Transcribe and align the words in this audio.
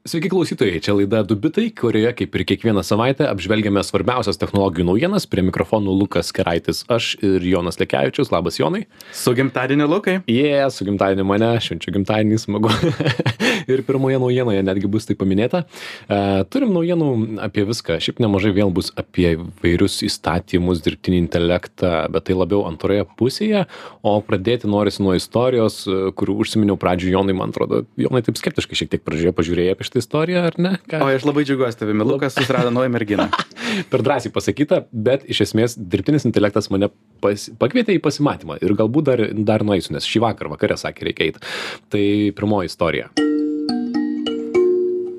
Sveiki 0.00 0.30
klausytojai, 0.32 0.78
čia 0.80 0.94
laida 0.96 1.18
Dubitai, 1.28 1.66
kurioje 1.76 2.14
kaip 2.16 2.36
ir 2.38 2.42
kiekvieną 2.48 2.80
savaitę 2.80 3.26
apžvelgiame 3.28 3.82
svarbiausias 3.84 4.38
technologijų 4.40 4.86
naujienas. 4.88 5.26
Prie 5.28 5.42
mikrofonų 5.44 5.92
Lukas 5.92 6.30
Keraitis, 6.32 6.86
aš 6.88 7.10
ir 7.20 7.44
Jonas 7.44 7.76
Lekevičius. 7.76 8.30
Labas 8.32 8.56
Jonai. 8.56 8.86
Su 9.12 9.34
gimtadieniu 9.36 9.84
Lukai. 9.84 10.22
Jie, 10.24 10.46
yeah, 10.54 10.72
su 10.72 10.86
gimtadieniu 10.88 11.26
mane, 11.28 11.50
švenčiu 11.60 11.92
gimtadienį 11.98 12.38
smagu. 12.40 12.72
ir 13.74 13.82
pirmoje 13.84 14.22
naujienoje 14.22 14.62
netgi 14.64 14.88
bus 14.88 15.04
tai 15.04 15.18
paminėta. 15.20 15.66
Uh, 16.08 16.48
turim 16.48 16.72
naujienų 16.78 17.10
apie 17.44 17.66
viską. 17.68 18.00
Šiaip 18.00 18.24
nemažai 18.24 18.54
vėl 18.56 18.72
bus 18.72 18.88
apie 18.96 19.34
vairius 19.60 19.98
įstatymus, 20.08 20.80
dirbtinį 20.80 21.20
intelektą, 21.26 21.92
bet 22.08 22.30
tai 22.30 22.38
labiau 22.40 22.64
antroje 22.70 23.04
pusėje. 23.20 23.66
O 24.00 24.16
pradėti 24.24 24.64
norisi 24.64 25.04
nuo 25.04 25.12
istorijos, 25.20 25.82
kurių 26.16 26.40
užsiminiau 26.40 26.80
pradžioje 26.80 27.18
Jonai, 27.18 27.36
man 27.36 27.52
atrodo. 27.52 27.84
Jonai 28.00 28.24
taip 28.24 28.40
skeptiškai 28.40 28.80
šiek 28.80 28.94
tiek 28.96 29.04
pradžioje 29.04 29.36
pažiūrėjo 29.36 29.76
apie 29.76 29.89
šitą 29.90 29.98
istoriją, 29.98 30.44
ar 30.46 30.58
ne? 30.58 30.76
Ką? 30.86 31.02
O 31.02 31.10
aš 31.10 31.26
labai 31.26 31.44
džiaugiuosi 31.44 31.78
tavimi, 31.82 32.04
Lukas 32.06 32.34
susirado 32.34 32.70
naują 32.70 32.90
merginą. 32.94 33.28
per 33.90 34.02
drąsiai 34.02 34.32
pasakyta, 34.32 34.84
bet 34.92 35.26
iš 35.30 35.44
esmės 35.48 35.76
dirbtinis 35.78 36.26
intelektas 36.28 36.70
mane 36.70 36.90
pas, 37.20 37.48
pakvietė 37.58 37.96
į 37.98 38.02
pasimatymą 38.04 38.60
ir 38.62 38.76
galbūt 38.78 39.10
dar, 39.10 39.24
dar 39.34 39.66
nueisiu, 39.66 39.94
nes 39.96 40.06
šį 40.06 40.24
vakarą 40.26 40.54
vakarę 40.54 40.78
sakė 40.80 41.10
reikia 41.10 41.30
eiti. 41.30 41.44
Tai 41.90 42.06
pirmoji 42.38 42.70
istorija 42.70 43.10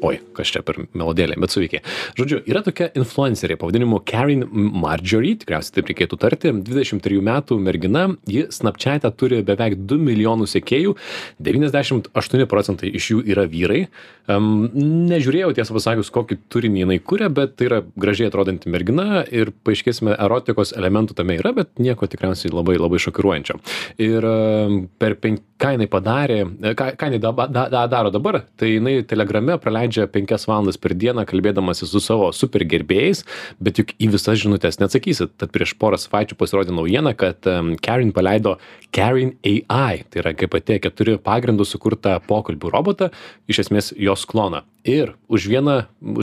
oi 0.02 0.20
kas 0.36 0.52
čia 0.54 0.64
per 0.66 0.80
melodėlė 0.98 1.38
bet 1.42 1.54
suveikė. 1.54 1.82
Žodžiu 2.18 2.42
yra 2.50 2.64
tokia 2.66 2.90
influencerė 2.98 3.58
pavadinimu 3.62 4.02
Karen 4.08 4.46
Marjorie 4.52 5.36
tikriausiai 5.42 5.78
taip 5.78 5.92
reikėtų 5.92 6.20
tarti 6.22 6.54
dvidešimt 6.56 7.04
trijų 7.06 7.24
metų 7.26 7.58
mergina 7.62 8.08
ji 8.30 8.48
snapčiate 8.54 9.12
turi 9.18 9.42
beveik 9.46 9.78
du 9.90 10.00
milijonus 10.02 10.56
sekėjų 10.58 10.96
devyniasdešimt 11.44 12.10
aštuoni 12.18 12.48
procentai 12.50 12.92
iš 12.98 13.12
jų 13.14 13.22
yra 13.34 13.46
vyrai. 13.52 13.84
Um, 14.32 14.70
nežiūrėjau 15.12 15.52
tiesą 15.58 15.76
pasakius 15.78 16.12
kokį 16.14 16.40
turinį 16.52 16.84
jinai 16.84 17.00
kuria 17.04 17.30
bet 17.34 17.56
tai 17.60 17.70
yra 17.70 17.82
gražiai 18.00 18.30
atrodanti 18.32 18.72
mergina 18.72 19.24
ir 19.30 19.54
paaiškėsime 19.66 20.16
erotikos 20.18 20.74
elementų 20.78 21.18
tame 21.18 21.38
yra 21.40 21.54
bet 21.58 21.74
nieko 21.82 22.10
tikriausiai 22.10 22.54
labai 22.54 22.78
labai 22.80 23.02
šokiruojančio. 23.02 23.58
Ir 24.02 24.28
um, 24.30 24.84
per 25.02 25.18
penk 25.22 25.46
ką 25.62 25.76
jinai 25.76 25.90
padarė 25.92 26.40
ką 26.78 26.92
ką 26.98 27.10
jinai 27.10 27.22
daba 27.22 27.48
da 27.52 27.68
da 27.70 27.86
daro 27.92 28.14
dabar 28.14 28.42
tai 28.58 28.76
jinai 28.76 29.02
telegrame 29.08 29.58
praleidžia 29.62 29.91
praleidžia 29.92 30.08
penkias 30.08 30.48
valandas 30.48 30.78
per 30.80 30.96
dieną 30.96 31.26
kalbėdamasi 31.28 31.88
su 31.88 32.00
savo 32.00 32.32
super 32.32 32.64
gerbėjais 32.64 33.26
bet 33.60 33.80
juk 33.80 33.94
į 34.00 34.12
visas 34.14 34.40
žinutes 34.40 34.80
neatsakysi 34.80 35.28
tad 35.38 35.52
prieš 35.52 35.76
porą 35.76 36.00
savaičių 36.00 36.38
pasirodė 36.40 36.72
naujiena 36.72 37.14
kad 37.14 37.44
Karen 37.82 38.12
paleido 38.12 38.58
Karen 38.92 39.36
AI 39.44 40.04
tai 40.10 40.22
yra 40.24 40.34
GPT 40.34 40.80
keturi 40.82 41.18
pagrindu 41.18 41.66
sukurtą 41.66 42.20
pokalbių 42.28 42.72
robotą 42.72 43.12
iš 43.48 43.66
esmės 43.66 43.94
jos 43.98 44.26
kloną. 44.26 44.64
Ir 44.82 45.14
už 45.30 45.46
vieną 45.46 45.76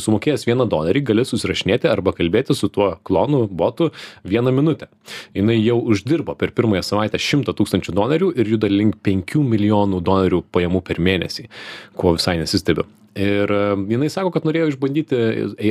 sumokėjęs 0.03 0.43
vieną 0.49 0.67
dolerį 0.67 1.05
gali 1.07 1.23
susirašinėti 1.23 1.87
arba 1.87 2.11
kalbėti 2.11 2.57
su 2.59 2.67
tuo 2.67 2.97
klonu 3.07 3.45
botu 3.47 3.93
vieną 4.27 4.51
minutę. 4.51 4.91
Jinai 5.37 5.61
jau 5.63 5.79
uždirbo 5.79 6.35
per 6.35 6.51
pirmąją 6.51 6.83
savaitę 6.83 7.23
šimtą 7.23 7.55
tūkstančių 7.55 7.95
dolerių 7.95 8.33
ir 8.35 8.55
juda 8.57 8.73
link 8.73 8.99
penkių 9.07 9.47
milijonų 9.47 10.03
dolerių 10.03 10.43
pajamų 10.51 10.83
per 10.83 10.99
mėnesį 10.99 11.47
kuo 11.95 12.19
visai 12.19 12.41
nesistebiu 12.43 12.89
ir 13.19 13.53
jinai 13.89 14.11
sako 14.13 14.33
kad 14.35 14.47
norėjo 14.49 14.69
išbandyti 14.73 15.19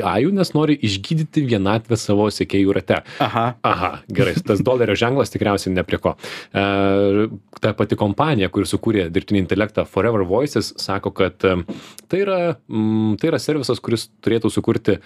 AI 0.02 0.32
nes 0.36 0.54
nori 0.56 0.78
išgydyti 0.88 1.46
vienatvę 1.48 1.98
savo 2.00 2.28
sekėjų 2.34 2.76
rate 2.78 3.02
Aha. 3.24 3.46
aha 3.62 3.92
gerai 4.10 4.36
tas 4.48 4.64
dolerio 4.66 4.98
ženklas 5.00 5.34
tikriausiai 5.34 5.76
ne 5.76 5.86
prie 5.88 6.02
ko 6.02 6.16
e, 6.52 7.28
ta 7.62 7.74
pati 7.78 8.00
kompanija 8.00 8.52
kuri 8.54 8.70
sukūrė 8.70 9.08
dirbtinį 9.14 9.46
intelektą 9.46 9.88
Forever 9.88 10.26
Voices 10.28 10.74
sako 10.82 11.14
kad 11.16 11.40
tai 11.42 12.22
yra 12.24 12.42
tai 12.68 13.32
yra 13.32 13.42
servisas 13.42 13.82
kuris 13.84 14.10
turėtų 14.26 14.52
sukurti 14.54 15.00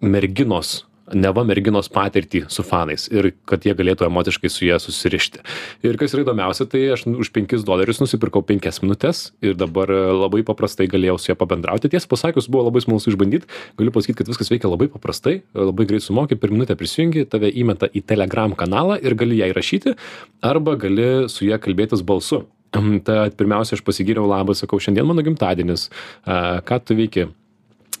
merginos 0.00 0.87
neva 1.16 1.44
merginos 1.46 1.88
patirtį 1.92 2.44
su 2.52 2.64
fanais 2.66 3.06
ir 3.12 3.30
kad 3.48 3.64
jie 3.66 3.74
galėtų 3.78 4.06
emociškai 4.08 4.50
su 4.52 4.66
ja 4.66 4.78
susirišti. 4.82 5.42
Ir 5.86 5.98
kas 6.00 6.14
yra 6.14 6.24
įdomiausia 6.24 6.66
tai 6.70 6.84
aš 6.94 7.06
už 7.08 7.30
penkis 7.34 7.64
dolerius 7.66 8.02
nusipirkau 8.02 8.42
penkias 8.46 8.82
minutes 8.82 9.28
ir 9.44 9.56
dabar 9.58 9.90
labai 9.92 10.42
paprastai 10.46 10.88
galėjau 10.90 11.18
su 11.20 11.32
ja 11.32 11.38
pabendrauti. 11.38 11.90
Tiesą 11.92 12.10
pasakius 12.10 12.50
buvo 12.50 12.68
labai 12.68 12.82
smalsu 12.84 13.12
išbandyt 13.12 13.48
galiu 13.78 13.94
pasakyt 13.94 14.20
kad 14.20 14.32
viskas 14.32 14.52
veikia 14.52 14.70
labai 14.70 14.90
paprastai 14.92 15.40
labai 15.54 15.88
greit 15.88 16.04
sumoki 16.04 16.38
per 16.38 16.52
minutę 16.54 16.76
prisijungi 16.78 17.26
tave 17.30 17.50
įmeta 17.50 17.90
į 17.92 18.04
telegram 18.08 18.56
kanalą 18.58 18.98
ir 19.02 19.16
gali 19.18 19.40
jai 19.40 19.52
rašyti 19.56 19.96
arba 20.44 20.76
gali 20.80 21.28
su 21.32 21.48
ja 21.48 21.60
kalbėtis 21.62 22.04
balsu. 22.04 22.44
Tad 23.08 23.36
pirmiausia 23.38 23.78
aš 23.78 23.84
pasigyriau 23.84 24.28
labas 24.28 24.62
sakau 24.62 24.80
šiandien 24.82 25.06
mano 25.08 25.24
gimtadienis. 25.24 25.88
Ką 26.28 26.80
tu 26.84 26.96
veiki 26.98 27.28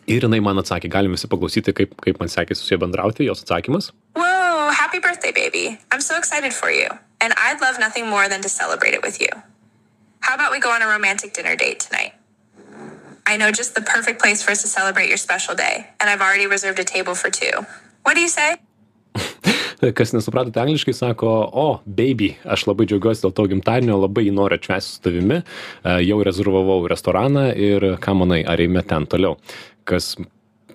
ir 0.08 0.24
jinai 0.26 0.40
man 0.44 0.60
atsakė 0.62 0.90
galim 0.92 1.14
visi 1.16 1.30
paklausyti 1.30 1.74
kaip 1.80 1.94
kaip 2.04 2.20
man 2.22 2.32
sekėsi 2.32 2.64
su 2.64 2.74
ja 2.74 2.80
bendrauti 2.84 3.28
jos 3.28 3.44
atsakymas 3.44 3.92
Whoa, 4.16 4.70
happy 4.72 4.98
birthday, 4.98 5.32
baby. 5.32 5.78
I'm 5.92 6.00
so 6.00 6.16
excited 6.18 6.52
for 6.52 6.70
you. 6.70 6.88
And 7.20 7.34
I'd 7.36 7.60
love 7.60 7.78
nothing 7.78 8.08
more 8.08 8.28
than 8.28 8.42
to 8.42 8.48
celebrate 8.48 8.94
it 8.94 9.02
with 9.02 9.20
you. 9.20 9.28
How 10.20 10.34
about 10.34 10.52
we 10.52 10.60
go 10.60 10.70
on 10.70 10.82
a 10.82 10.88
romantic 10.88 11.32
dinner 11.32 11.56
date 11.56 11.80
tonight? 11.80 12.12
I 13.26 13.36
know 13.36 13.50
just 13.50 13.74
the 13.74 13.82
perfect 13.82 14.20
place 14.20 14.42
for 14.42 14.50
us 14.50 14.62
to 14.62 14.68
celebrate 14.68 15.08
your 15.08 15.18
special 15.18 15.54
day, 15.54 15.86
and 16.00 16.08
I've 16.10 16.20
already 16.20 16.46
reserved 16.46 16.78
a 16.78 16.84
table 16.84 17.14
for 17.14 17.30
two. 17.30 17.66
What 18.02 18.14
do 18.14 18.20
you 18.20 18.28
say? 18.28 18.56
kas 19.94 20.12
nesupratote 20.12 20.60
angliškai 20.60 20.92
sako 20.92 21.28
o 21.52 21.66
baby 21.84 22.32
aš 22.44 22.66
labai 22.66 22.86
džiaugiuosi 22.88 23.22
dėl 23.24 23.34
tavo 23.34 23.50
gimtadienio 23.52 23.98
labai 24.02 24.24
jį 24.26 24.34
noriu 24.34 24.58
atšvęsti 24.58 24.94
su 24.94 25.02
tavimi 25.04 25.38
e, 25.38 25.42
jau 26.08 26.18
rezervavau 26.26 26.86
restoraną 26.90 27.48
ir 27.54 27.86
ką 28.02 28.16
manai 28.22 28.40
ar 28.42 28.60
eime 28.64 28.82
ten 28.82 29.06
toliau 29.06 29.38
kas 29.88 30.06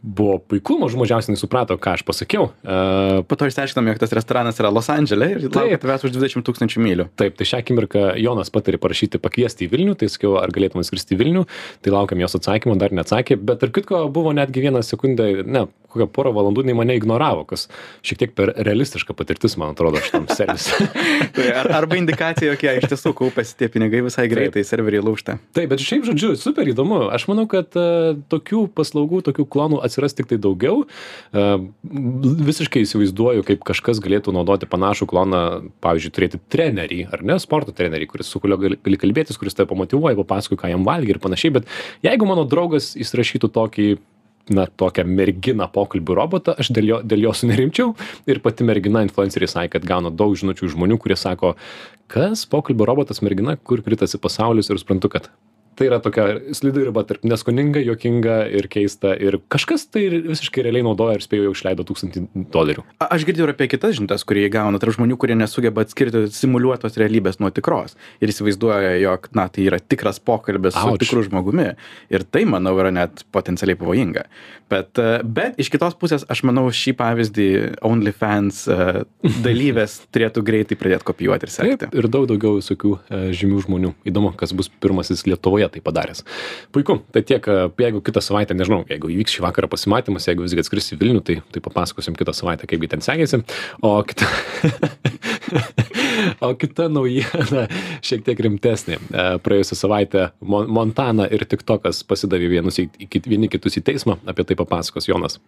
buvo 0.03 0.37
puiku 0.43 0.75
mažų 0.81 0.99
mažiausiai 0.99 1.31
jinai 1.31 1.41
suprato 1.41 1.77
ką 1.79 1.95
aš 1.97 2.03
pasakiau 2.07 2.49
e, 2.61 3.23
Po 3.27 3.37
to 3.39 3.47
išsiaiškinom, 3.47 3.87
jog 3.93 4.01
tas 4.03 4.15
restoranas 4.17 4.59
yra 4.59 4.71
Los 4.73 4.89
Andželė 4.91 5.29
ir 5.37 5.45
laukia 5.47 5.79
tavęs 5.79 6.03
už 6.07 6.15
20 6.17 6.45
tūkstančių 6.47 6.83
mylių. 6.83 7.07
taip 7.19 7.37
tai 7.39 7.47
šią 7.47 7.61
akimirką 7.63 8.03
jonas 8.21 8.51
patarė 8.53 8.81
parašyti 8.83 9.21
pakviesti 9.23 9.67
į 9.67 9.71
vilnių 9.73 9.95
tai 9.99 10.11
sakiau 10.11 10.35
ar 10.41 10.51
galėtum 10.53 10.83
skristi 10.83 11.15
į 11.15 11.21
vilnių 11.23 11.45
tai 11.81 11.95
laukiam 11.95 12.19
jos 12.19 12.35
atsakymo 12.39 12.75
dar 12.79 12.91
neatsakė 12.91 13.39
bet 13.39 13.63
tarp 13.63 13.77
kitko 13.79 14.05
buvo 14.11 14.35
netgi 14.35 14.67
vieną 14.67 14.83
sekundę 14.83 15.47
ne 15.47 15.67
kokią 15.93 16.09
porą 16.09 16.33
valandų 16.35 16.65
jinai 16.65 16.77
mane 16.77 16.97
ignoravo 16.97 17.45
kas 17.47 17.67
šiek 18.03 18.23
tiek 18.23 18.35
per 18.35 18.51
realistiška 18.57 19.15
patirtis 19.15 19.55
man 19.61 19.75
atrodo 19.75 20.01
šitam 20.03 20.27
servise 20.27 20.83
Tai 21.35 21.45
ar, 21.59 21.69
arba 21.79 21.97
indikacija, 21.97 22.51
jog 22.53 22.63
jie 22.63 22.73
iš 22.79 22.87
tiesų 22.91 23.13
kaupėsi 23.17 23.55
tie 23.57 23.69
pinigai 23.71 24.03
visai 24.05 24.25
greitai, 24.31 24.63
serveriai 24.67 25.03
lūšta. 25.05 25.37
Taip, 25.55 25.71
bet 25.71 25.81
šiaip 25.83 26.05
žodžiu, 26.07 26.33
super 26.39 26.67
įdomu. 26.69 26.99
Aš 27.13 27.25
manau, 27.29 27.45
kad 27.49 27.73
uh, 27.79 28.13
tokių 28.31 28.65
paslaugų, 28.77 29.23
tokių 29.29 29.45
klonų 29.53 29.81
atsiras 29.93 30.17
tik 30.17 30.31
tai 30.31 30.39
daugiau. 30.41 30.87
Uh, 31.29 31.67
visiškai 32.49 32.81
įsivaizduoju, 32.87 33.45
kaip 33.45 33.61
kažkas 33.69 34.01
galėtų 34.03 34.33
naudoti 34.33 34.69
panašų 34.69 35.07
kloną, 35.13 35.43
pavyzdžiui, 35.85 36.13
turėti 36.17 36.41
trenerį, 36.53 37.03
ar 37.13 37.25
ne, 37.29 37.37
sporto 37.43 37.75
trenerį, 37.75 38.09
kuris 38.09 38.31
su 38.33 38.41
kuriuo 38.41 38.57
gali, 38.65 38.79
kalbėtis, 38.97 39.37
kuris 39.37 39.53
tave 39.53 39.69
pamotivuoja, 39.69 40.17
papasakoja, 40.17 40.63
ką 40.65 40.73
jam 40.73 40.87
valgy 40.87 41.13
ir 41.13 41.21
panašiai. 41.21 41.53
Bet 41.59 41.69
jeigu 42.05 42.27
mano 42.29 42.47
draugas 42.49 42.95
įsirašytų 42.97 43.53
tokį 43.53 43.87
na 44.51 44.65
tokią 44.67 45.05
merginą 45.07 45.69
pokalbių 45.71 46.17
robotą 46.17 46.55
aš 46.59 46.73
dėl 46.75 46.89
jo 46.89 46.97
dėl 47.07 47.27
jo 47.27 47.31
sunerimčiau 47.37 47.93
ir 48.27 48.41
pati 48.43 48.65
mergina 48.67 49.03
influencerė 49.05 49.47
sakė 49.47 49.77
kad 49.77 49.87
gauna 49.87 50.11
daug 50.11 50.35
žinučių 50.39 50.73
žmonių 50.73 50.97
kurie 50.99 51.15
sako 51.19 51.53
kas 52.11 52.43
pokalbių 52.51 52.89
robotas 52.89 53.23
mergina 53.23 53.55
kur 53.55 53.83
kritasi 53.85 54.19
pasaulis 54.19 54.67
ir 54.67 54.81
suprantu 54.81 55.13
kad 55.15 55.31
tai 55.77 55.87
yra 55.89 55.99
tokia 56.03 56.25
slidi 56.55 56.83
riba 56.87 57.03
tarp 57.09 57.23
neskoninga 57.27 57.81
juokinga 57.83 58.37
ir 58.59 58.67
keista 58.71 59.13
ir 59.17 59.39
kažkas 59.53 59.87
tai 59.93 60.05
visiškai 60.25 60.63
realiai 60.67 60.85
naudoja 60.85 61.17
ir 61.19 61.25
spėju 61.25 61.47
jau 61.49 61.53
išleido 61.57 61.85
tūkstantį 61.89 62.25
dolerių 62.53 62.85
A- 63.03 63.11
Aš 63.13 63.25
girdėjau 63.27 63.45
ir 63.49 63.53
apie 63.53 63.67
kitas 63.71 63.95
žinutės, 63.99 64.23
kurie 64.27 64.45
gauna 64.53 64.79
tarp 64.81 64.95
žmonių, 64.95 65.17
kurie 65.21 65.35
nesugeba 65.37 65.83
atskirti 65.85 66.23
simuliuotos 66.33 66.95
realybės 66.97 67.37
nuo 67.41 67.51
tikros. 67.53 67.93
Ir 68.23 68.31
įsivaizduoja, 68.33 68.93
jog, 69.03 69.27
na, 69.37 69.45
tai 69.53 69.67
yra 69.69 69.77
tikras 69.79 70.17
pokalbis 70.23 70.73
su 70.73 70.87
Auč. 70.93 71.03
tikru 71.03 71.21
žmogumi. 71.27 71.67
Ir 72.13 72.23
tai, 72.25 72.43
manau, 72.49 72.73
yra 72.81 72.89
net 72.95 73.21
potencialiai 73.35 73.77
pavojinga. 73.79 74.23
Bet, 74.73 74.97
e, 74.97 75.19
bet 75.23 75.59
iš 75.61 75.69
kitos 75.73 75.93
pusės, 75.99 76.25
aš 76.31 76.41
manau, 76.47 76.65
šį 76.73 76.95
pavyzdį 76.99 77.47
OnlyFans 77.85 78.63
e, 78.71 78.77
dalyvės 79.45 79.99
turėtų 80.13 80.43
greitai 80.47 80.77
pradėti 80.79 81.07
kopijuoti 81.11 81.47
ir 81.47 81.53
sekti. 81.53 81.77
Taip, 81.85 81.97
ir 81.99 82.09
daug 82.11 82.27
daugiau 82.31 82.57
visokių 82.59 82.95
e, 83.09 83.21
žymių 83.37 83.61
žmonių. 83.67 83.93
Įdomu, 84.09 84.33
kas 84.39 84.55
bus 84.57 84.71
pirmasis 84.83 85.25
Lietuvoje 85.29 85.62
tai 85.71 85.81
padaręs. 85.83 86.23
Puiku, 86.75 86.99
tai 87.13 87.23
tiek, 87.27 87.47
e, 87.47 87.67
jeigu 87.83 88.01
kitą 88.05 88.23
savaitę, 88.23 88.57
nežinau, 88.57 88.83
jeigu 88.89 89.11
įvyks 89.13 89.37
šį 89.37 89.45
vakarą 89.47 89.69
pasimatymas, 89.71 90.27
jeigu 90.29 90.45
visgi 90.45 90.63
atskris 90.63 90.91
į 90.95 90.99
Vilnių, 91.01 91.23
tai, 91.25 91.39
tai 91.53 91.63
papasakosim 91.63 92.17
kitą 92.19 92.35
savaitę, 92.35 92.69
kaipgi 92.69 92.91
ten 92.93 93.03
sekėsi. 93.05 93.41
O 93.83 93.95
kita, 94.07 94.29
o 96.47 96.53
kita 96.59 96.89
naujiena 96.91 97.67
šiek 98.05 98.25
tiek 98.27 98.45
rimtesnė. 98.47 98.99
E, 98.99 99.27
Praėjusią 99.43 99.79
savaitę 99.79 100.29
Mon 100.41 100.71
Montana 100.73 101.27
ir 101.31 101.45
TikTokas 101.49 102.03
pasidavė 102.07 102.51
vienus 102.57 102.81
vieni 102.81 103.51
kitus 103.51 103.79
į 103.79 103.87
teismą, 103.91 104.19
apie 104.29 104.47
tai 104.47 104.59
papasakos 104.59 105.09
Jonas. 105.11 105.39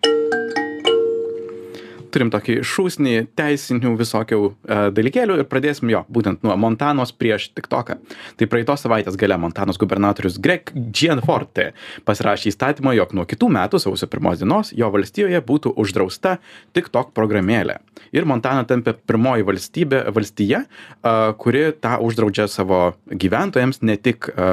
Turim 2.15 2.31
tokį 2.31 2.61
šūsnį 2.65 3.15
teisinių 3.35 3.91
visokių 3.99 4.39
e, 4.47 4.77
dalykėlių 4.95 5.39
ir 5.41 5.47
pradėsim 5.51 5.91
jo, 5.91 6.03
būtent 6.11 6.45
nuo 6.45 6.55
Montanos 6.59 7.11
prieš 7.15 7.49
TikToką. 7.57 7.97
Tai 8.39 8.47
praeitos 8.51 8.85
savaitės 8.85 9.17
gale 9.19 9.37
Montanos 9.41 9.79
gubernatorius 9.81 10.39
Greg 10.41 10.71
Gianforte 10.73 11.71
pasirašė 12.07 12.51
įstatymą, 12.53 12.95
jog 12.95 13.15
nuo 13.17 13.27
kitų 13.27 13.51
metų 13.57 13.81
sausio 13.83 14.07
pirmos 14.11 14.39
dienos 14.39 14.71
jo 14.75 14.89
valstijoje 14.93 15.41
būtų 15.45 15.75
uždrausta 15.81 16.37
TikTok 16.77 17.11
programėlė. 17.17 17.81
Ir 18.15 18.27
Montana 18.29 18.63
tampė 18.67 18.95
pirmoji 19.07 19.45
valstybė, 19.47 20.05
valstija, 20.15 20.63
e, 20.65 21.15
kuri 21.41 21.67
tą 21.83 21.97
uždraudžia 22.05 22.47
savo 22.51 22.81
gyventojams, 23.11 23.83
ne 23.83 23.99
tik 23.99 24.31
e, 24.31 24.51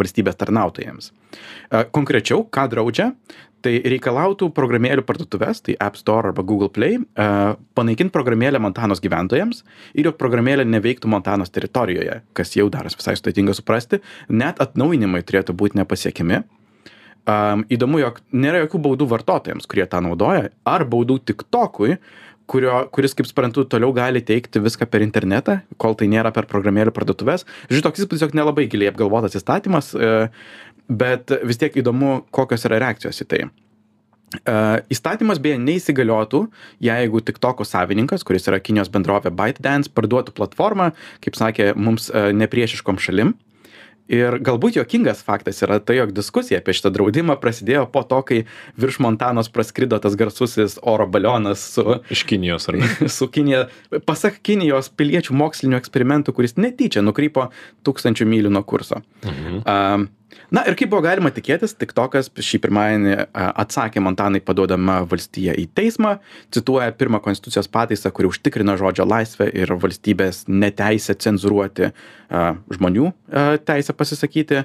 valstybės 0.00 0.40
tarnautojams. 0.40 1.12
E, 1.12 1.84
konkrečiau, 1.92 2.46
ką 2.48 2.68
draudžia, 2.72 3.12
tai 3.64 3.74
reikalautų 3.94 4.50
programėlių 4.54 5.04
parduotuves, 5.06 5.62
tai 5.66 5.76
App 5.82 5.98
Store 6.00 6.30
arba 6.30 6.44
Google 6.46 6.70
Play, 6.72 6.98
e, 6.98 7.28
panaikinti 7.78 8.14
programėlę 8.14 8.60
Montanos 8.62 9.02
gyventojams 9.04 9.62
ir 9.94 10.10
jog 10.10 10.18
programėlė 10.20 10.66
neveiktų 10.68 11.10
Montanos 11.12 11.52
teritorijoje, 11.54 12.20
kas 12.36 12.56
jau 12.58 12.68
daras 12.72 12.98
visai 12.98 13.14
sudėtinga 13.18 13.54
suprasti, 13.58 14.02
net 14.28 14.60
atnaujinimai 14.62 15.22
turėtų 15.26 15.56
būti 15.58 15.80
nepasiekiami. 15.82 16.42
Um, 17.22 17.60
įdomu, 17.70 18.00
jog 18.02 18.16
nėra 18.34 18.64
jokių 18.64 18.80
baudų 18.82 19.06
vartotojams, 19.12 19.68
kurie 19.70 19.84
tą 19.86 20.00
naudoja, 20.02 20.48
ar 20.66 20.82
baudų 20.90 21.20
tik 21.22 21.44
tokui, 21.54 21.94
kurio, 22.50 22.72
kuris, 22.94 23.14
kaip 23.16 23.28
suprantu, 23.28 23.64
toliau 23.68 23.92
gali 23.94 24.22
teikti 24.26 24.60
viską 24.62 24.88
per 24.90 25.04
internetą, 25.04 25.60
kol 25.80 25.94
tai 25.98 26.08
nėra 26.10 26.32
per 26.34 26.48
programėlių 26.50 26.94
parduotuvės. 26.96 27.46
Žiūrėjau, 27.70 27.86
toks 27.86 28.02
įspūdis, 28.02 28.24
jog 28.26 28.34
nelabai 28.36 28.66
giliai 28.72 28.90
apgalvotas 28.92 29.36
įstatymas, 29.38 29.92
e, 29.94 30.12
bet 30.88 31.34
vis 31.46 31.60
tiek 31.60 31.76
įdomu, 31.82 32.22
kokios 32.34 32.66
yra 32.68 32.80
reakcijos 32.82 33.22
į 33.24 33.28
tai. 33.28 33.42
Uh, 34.32 34.80
įstatymas 34.88 35.36
beje 35.44 35.58
neįsigaliotų, 35.60 36.46
jeigu 36.80 37.20
TikToko 37.20 37.66
savininkas, 37.68 38.24
kuris 38.24 38.48
yra 38.48 38.62
Kinijos 38.64 38.88
bendrovė 38.92 39.28
ByteDance, 39.36 39.92
parduotų 39.92 40.32
platformą, 40.38 40.94
kaip 41.20 41.36
sakė, 41.36 41.72
mums 41.76 42.08
uh, 42.08 42.30
nepriešiškom 42.32 43.00
šalim. 43.02 43.34
Ir 44.12 44.34
galbūt 44.42 44.76
jokingas 44.76 45.22
faktas 45.24 45.62
yra 45.62 45.78
tai, 45.80 45.98
jog 46.00 46.10
diskusija 46.16 46.58
apie 46.60 46.74
šitą 46.74 46.90
draudimą 46.92 47.36
prasidėjo 47.40 47.84
po 47.92 48.02
to, 48.08 48.18
kai 48.28 48.40
virš 48.80 48.98
Montanos 49.04 49.48
praskrido 49.52 50.00
tas 50.02 50.16
garsusis 50.18 50.74
oro 50.82 51.06
balionas 51.08 51.62
su... 51.76 52.00
Iš 52.12 52.24
Kinijos, 52.28 52.66
ar 52.72 52.80
ne? 52.80 52.88
Su 53.16 53.30
Kinija, 53.32 53.66
pasak 54.08 54.40
Kinijos 54.44 54.90
piliečių 54.98 55.36
mokslinio 55.38 55.78
eksperimentų, 55.80 56.34
kuris 56.36 56.58
netyčia 56.58 57.04
nukrypo 57.04 57.50
tūkstančių 57.86 58.26
mylių 58.32 58.52
nuo 58.52 58.64
kurso. 58.66 59.00
Mhm. 59.22 59.62
Uh, 59.62 60.10
na 60.52 60.62
ir 60.68 60.76
kaip 60.76 60.90
buvo 60.92 61.00
galima 61.04 61.30
tikėtis 61.32 61.72
tiktokas 61.80 62.28
šį 62.36 62.60
pirmadienį 62.66 63.14
atsakė 63.32 64.02
montanai 64.04 64.42
paduodama 64.44 65.00
valstiją 65.08 65.54
į 65.58 65.66
teismą 65.78 66.18
cituoja 66.54 66.92
pirmą 66.96 67.22
konstitucijos 67.24 67.70
pataisą 67.72 68.12
kuri 68.14 68.28
užtikrina 68.30 68.76
žodžio 68.80 69.06
laisvę 69.08 69.48
ir 69.62 69.72
valstybės 69.82 70.44
neteisę 70.52 71.16
cenzūruoti 71.24 71.90
žmonių 72.76 73.08
teisę 73.68 73.96
pasisakyti 73.96 74.64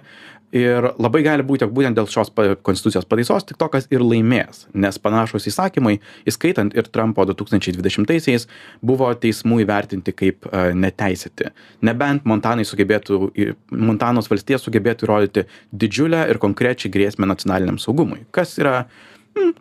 ir 0.55 0.91
labai 0.95 1.21
gali 1.25 1.43
būt 1.43 1.65
jog 1.65 1.73
būtent 1.75 1.97
dėl 1.97 2.07
šios 2.11 2.31
konstitucijos 2.63 3.07
pataisos 3.09 3.47
tiktokas 3.49 3.89
ir 3.91 4.03
laimės 4.03 4.65
nes 4.73 4.99
panašūs 5.03 5.49
įsakymai 5.51 5.97
įskaitant 6.29 6.75
ir 6.77 6.87
trampo 6.87 7.25
du 7.27 7.35
tūkstančiai 7.37 7.75
dvidešimtaisiais 7.75 8.47
buvo 8.81 9.09
teismų 9.13 9.61
įvertinti 9.65 10.13
kaip 10.15 10.47
neteisėti. 10.77 11.51
Nebent 11.87 12.25
montanai 12.29 12.65
sugebėtų 12.67 13.19
į 13.35 13.49
montanos 13.75 14.31
valstija 14.31 14.59
sugebėtų 14.61 15.07
įrodyti 15.07 15.45
didžiulę 15.71 16.23
ir 16.31 16.39
konkrečią 16.43 16.91
grėsmę 16.93 17.27
nacionaliniam 17.27 17.79
saugumui. 17.81 18.23
Kas 18.31 18.55
yra 18.61 18.85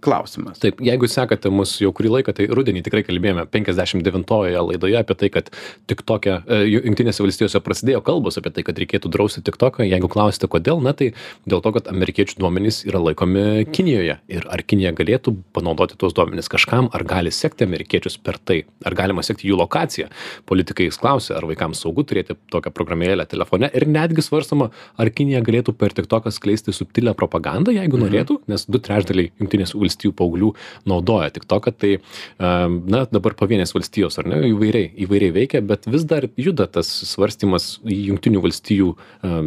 klausimas. 0.05 0.61
Taip, 0.63 0.81
jeigu 0.85 1.09
sekate 1.11 1.51
mus 1.53 1.77
jau 1.81 1.93
kurį 1.97 2.13
laiką, 2.19 2.35
tai 2.37 2.49
rudenį 2.51 2.83
tikrai 2.87 3.03
kalbėjome 3.07 3.47
59-ojoje 3.53 4.65
laidoje 4.71 4.99
apie 5.01 5.17
tai, 5.23 5.31
kad 5.35 5.51
TikTok'e, 5.91 6.37
Junktinėse 6.67 7.25
valstijose 7.25 7.63
prasidėjo 7.65 8.03
kalbos 8.07 8.39
apie 8.41 8.53
tai, 8.55 8.67
kad 8.67 8.79
reikėtų 8.81 9.11
drausti 9.13 9.43
TikTok'ą. 9.47 9.87
Jeigu 9.87 10.11
klausite, 10.13 10.51
kodėl, 10.53 10.83
na 10.85 10.95
tai 10.97 11.13
dėl 11.49 11.63
to, 11.65 11.73
kad 11.77 11.91
amerikiečių 11.93 12.41
duomenys 12.43 12.83
yra 12.89 13.01
laikomi 13.03 13.67
Kinijoje. 13.73 14.19
Ir 14.33 14.47
ar 14.53 14.63
Kinija 14.67 14.93
galėtų 14.97 15.35
panaudoti 15.57 15.99
tuos 16.01 16.15
duomenys 16.17 16.51
kažkam, 16.53 16.91
ar 16.95 17.05
gali 17.09 17.33
sekti 17.35 17.67
amerikiečius 17.67 18.19
per 18.23 18.39
tai, 18.39 18.63
ar 18.87 18.97
galima 18.99 19.25
sekti 19.27 19.51
jų 19.51 19.59
lokaciją. 19.63 20.11
Politikai 20.49 20.89
klausia, 21.07 21.37
ar 21.39 21.47
vaikams 21.49 21.83
saugu 21.85 22.05
turėti 22.07 22.37
tokią 22.53 22.73
programėlę 22.75 23.27
telefone 23.31 23.71
ir 23.75 23.87
netgi 23.91 24.25
svarstama, 24.25 24.71
ar 24.99 25.11
Kinija 25.15 25.43
galėtų 25.47 25.75
per 25.79 25.95
TikTok'ą 25.97 26.33
skleisti 26.35 26.75
subtilę 26.75 27.15
propagandą, 27.19 27.75
jeigu 27.75 27.99
mhm. 27.99 28.07
norėtų, 28.07 28.39
nes 28.51 28.67
du 28.69 28.81
trečdaliai 28.83 29.33
Junktinės 29.41 29.66
jungtinės 29.67 29.75
valstijų 29.87 30.13
paauglių 30.17 30.53
naudoja 30.87 31.31
tiktoką 31.35 31.73
tai 31.75 31.91
na 32.39 33.05
dabar 33.11 33.35
pavienės 33.39 33.75
valstijos 33.75 34.19
ar 34.21 34.27
ne 34.31 34.41
įvairiai 34.51 34.93
įvairiai 35.05 35.35
veikia 35.35 35.63
bet 35.63 35.87
vis 35.91 36.05
dar 36.05 36.27
juda 36.37 36.67
tas 36.67 36.87
svarstymas 36.87 37.81
jungtinių 37.85 38.43
valstijų 38.45 38.95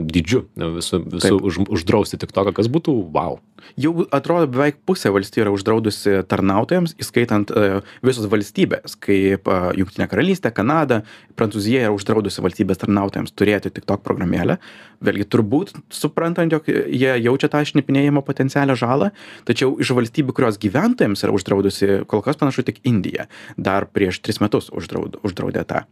dydžiu 0.10 0.45
visu 0.77 1.01
visu 1.06 1.39
už 1.39 1.62
uždrausti 1.69 2.19
tiktoką 2.19 2.54
kas 2.54 2.69
būtų 2.71 2.95
vau 3.13 3.39
jau 3.79 3.94
atrodo 4.15 4.50
beveik 4.51 4.79
pusė 4.88 5.11
valstijų 5.15 5.45
yra 5.45 5.53
uždraudusi 5.56 6.19
tarnautojams 6.29 6.95
įskaitant 7.01 7.51
e, 7.51 7.81
visos 8.06 8.29
valstybės 8.31 8.97
kaip 9.03 9.50
jungtinė 9.77 10.09
karalystė 10.11 10.51
kanada 10.56 11.01
prancūzija 11.39 11.88
yra 11.88 11.95
uždraudusi 11.95 12.44
valstybės 12.44 12.81
tarnautojams 12.83 13.33
turėti 13.38 13.71
tiktok 13.73 14.03
programėlę. 14.06 14.59
Vėlgi 15.06 15.27
turbūt 15.31 15.73
suprantant 15.94 16.51
jog 16.51 16.67
jie 16.69 17.13
jaučia 17.23 17.51
tą 17.51 17.63
šnipinėjimo 17.67 18.23
potencialią 18.27 18.75
žalą 18.79 19.11
tačiau 19.47 19.75
iš 19.81 19.94
valstybių 19.97 20.35
kurios 20.35 20.59
gyventojams 20.61 21.23
yra 21.25 21.35
uždraudusi 21.35 22.01
kol 22.09 22.23
kas 22.25 22.39
panašu 22.39 22.65
tik 22.67 22.81
indija. 22.88 23.29
Dar 23.57 23.88
prieš 23.89 24.21
tris 24.23 24.41
metus 24.44 24.69
uždraud 24.73 25.19
uždraudė 25.23 25.65
tą. 25.69 25.85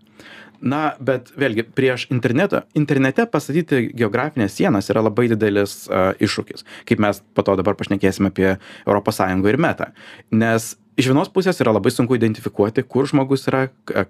Na 0.58 0.96
bet 0.98 1.30
vėlgi 1.38 1.68
prieš 1.78 2.08
internetą 2.14 2.64
internete 2.78 3.28
pastatyti 3.30 3.92
geografines 3.94 4.56
sienas 4.58 4.90
yra 4.90 5.04
labai 5.06 5.28
didelis 5.30 5.84
a, 5.86 6.16
iššūkis. 6.18 6.66
Kaip 6.90 7.04
mes 7.04 7.22
po 7.38 7.46
to 7.46 7.54
dabar 7.58 7.78
pašnekėsim 7.80 8.30
apie 8.30 8.50
europos 8.86 9.20
sąjungą 9.22 9.54
ir 9.54 9.62
metą 9.62 9.92
nes 10.32 10.76
iš 10.98 11.12
vienos 11.12 11.32
pusės 11.34 11.62
yra 11.64 11.74
labai 11.76 11.94
sunku 11.94 12.18
identifikuoti 12.18 12.84
kur 12.90 13.08
žmogus 13.10 13.48
yra 13.52 13.68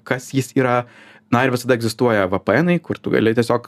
kas 0.07 0.31
jis 0.35 0.53
yra. 0.57 0.85
Na 1.27 1.41
ir 1.43 1.51
visada 1.51 1.75
egzistuoja 1.75 2.23
vpnai 2.31 2.77
kur 2.79 2.95
tu 3.03 3.11
gali 3.11 3.33
tiesiog 3.35 3.65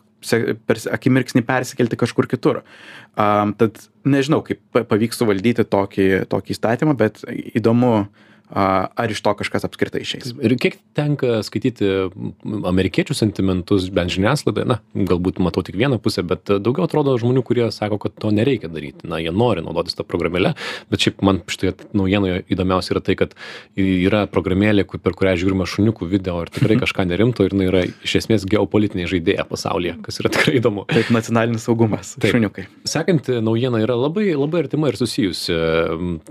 per 0.64 0.78
akimirksnį 0.96 1.42
persikelti 1.44 1.98
kažkur 2.00 2.30
kitur. 2.32 2.62
A 3.20 3.50
tad 3.60 3.82
nežinau 4.08 4.40
kaip 4.48 4.62
pavyks 4.88 5.20
suvaldyti 5.20 5.66
tokį 5.68 6.06
tokį 6.32 6.56
įstatymą 6.56 6.96
bet 7.02 7.20
įdomu 7.28 8.08
ar 8.50 9.12
iš 9.12 9.22
to 9.22 9.34
kažkas 9.38 9.66
apskritai 9.68 10.02
išeis. 10.02 10.34
Ir 10.42 10.56
kiek 10.62 10.80
tenka 10.98 11.40
skaityti 11.46 12.10
amerikiečių 12.70 13.16
sentimentus, 13.18 13.90
bent 13.94 14.14
žiniasklaidoje, 14.16 14.66
na, 14.70 14.80
galbūt 14.96 15.42
matau 15.44 15.62
tik 15.66 15.78
vieną 15.80 16.00
pusę, 16.02 16.24
bet 16.26 16.50
daugiau 16.50 16.88
atrodo 16.88 17.14
žmonių, 17.22 17.44
kurie 17.46 17.68
sako, 17.74 18.00
kad 18.02 18.16
to 18.18 18.32
nereikia 18.34 18.72
daryti. 18.72 19.06
Na, 19.10 19.20
jie 19.22 19.34
nori 19.36 19.64
naudotis 19.66 19.98
tą 19.98 20.06
programėlę, 20.08 20.56
bet 20.90 21.06
šiaip 21.06 21.22
man 21.26 21.44
štai 21.50 21.76
naujienoje 21.98 22.42
įdomiausia 22.50 22.96
yra 22.96 23.04
tai, 23.06 23.18
kad 23.20 23.36
yra 23.78 24.24
programėlė, 24.32 24.88
per 24.98 25.14
kurią 25.18 25.36
žiūrima 25.44 25.70
šuniukų 25.70 26.10
video 26.10 26.40
ir 26.44 26.54
tikrai 26.54 26.80
kažką 26.84 27.06
nerimto 27.10 27.46
ir 27.46 27.54
jinai 27.54 27.70
yra 27.70 27.84
iš 27.86 28.18
esmės 28.24 28.48
geopolitinė 28.50 29.06
žaidėja 29.12 29.46
pasaulyje, 29.50 30.00
kas 30.06 30.22
yra 30.24 30.34
tikrai 30.34 30.58
įdomu. 30.58 30.88
Taip, 30.90 31.14
nacionalinis 31.14 31.70
saugumas. 31.70 32.16
Taip, 32.18 32.34
šuniukai. 32.34 32.66
Sekanti 32.90 33.38
naujiena 33.46 33.84
yra 33.86 33.98
labai, 34.00 34.32
labai 34.34 34.66
artima 34.66 34.90
ir 34.90 34.98
susijusi. 35.00 35.56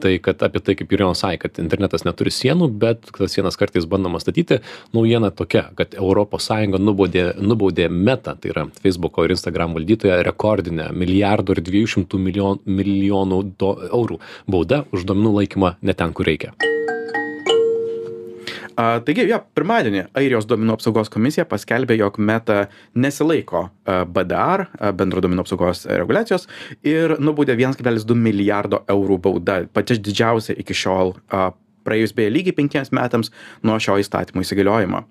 Tai, 0.03 0.13
kad 0.25 0.43
apie 0.47 0.63
tai, 0.65 0.75
kaip 0.79 0.93
Jurionas 0.93 1.23
sakė, 1.23 1.41
kad 1.47 1.63
internetas 1.63 2.05
neturi 2.09 2.33
sienų 2.35 2.71
bet 2.83 3.11
tas 3.17 3.37
sienas 3.37 3.59
kartais 3.61 3.87
bandoma 3.89 4.21
statyti. 4.23 4.61
Naujiena 4.97 5.31
tokia 5.31 5.69
kad 5.79 5.95
europos 5.99 6.49
sąjunga 6.49 6.81
nubaudė 6.83 7.29
nubaudė 7.39 7.89
meta 7.93 8.35
tai 8.39 8.53
yra 8.55 8.67
feisbuko 8.83 9.27
ir 9.27 9.37
instagram 9.37 9.77
valdytoją 9.77 10.23
rekordine 10.27 10.91
milijardo 10.97 11.57
ir 11.57 11.63
dviejų 11.65 11.95
šimtų 11.97 12.23
milijon 12.25 12.65
milijonų 12.67 13.43
do 13.61 13.75
eurų 13.91 14.19
bauda 14.49 14.85
už 14.93 15.07
duomenų 15.09 15.37
laikymą 15.43 15.77
ne 15.83 15.95
ten 15.95 16.17
kur 16.17 16.29
reikia. 16.29 16.55
A, 18.79 19.01
taigi, 19.03 19.25
jo, 19.27 19.41
pirmadienį 19.59 20.05
Airijos 20.17 20.47
duomenų 20.47 20.77
apsaugos 20.77 21.09
komisija 21.11 21.43
paskelbė, 21.51 21.97
jog 21.99 22.21
Meta 22.23 22.69
nesilaiko 22.95 23.65
BDR, 24.15 24.69
bendro 24.95 25.23
duomenų 25.25 25.43
apsaugos 25.43 25.83
reguliacijos, 25.91 26.47
ir 26.87 27.17
nubaudė 27.19 27.57
1,2 27.59 28.15
milijardo 28.15 28.85
eurų 28.95 29.19
bauda, 29.25 29.65
pačia 29.75 29.99
didžiausia 29.99 30.55
iki 30.63 30.77
šiol 30.79 31.17
a, 31.27 31.49
praėjus 31.89 32.15
beje 32.17 32.35
lygiai 32.37 32.57
penkiems 32.61 32.93
metams 32.95 33.33
nuo 33.67 33.81
šio 33.83 33.99
įstatymo 34.03 34.45
įsigaliojimo. 34.45 35.05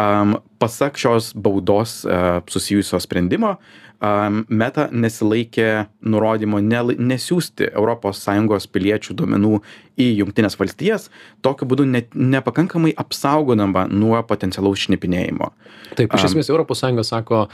Um, 0.00 0.38
pasak 0.62 0.96
šios 0.96 1.34
baudos 1.36 2.00
uh, 2.06 2.40
susijusio 2.48 3.00
sprendimo, 3.02 3.58
Meta 4.02 4.88
nesilaikė 4.90 5.86
nurodymo 6.02 6.58
nesiųsti 6.58 7.68
ES 7.70 8.66
piliečių 8.74 9.14
duomenų 9.14 9.60
į 10.02 10.06
Junktinės 10.18 10.56
valstijas, 10.58 11.06
tokiu 11.44 11.68
būdu 11.70 11.86
net, 11.86 12.16
nepakankamai 12.16 12.94
apsaugodama 12.98 13.84
nuo 13.92 14.18
potencialaus 14.26 14.82
šnipinėjimo. 14.88 15.52
Taip, 15.94 16.16
iš 16.16 16.32
esmės 16.32 16.50
ES 16.50 17.12
sako, 17.12 17.44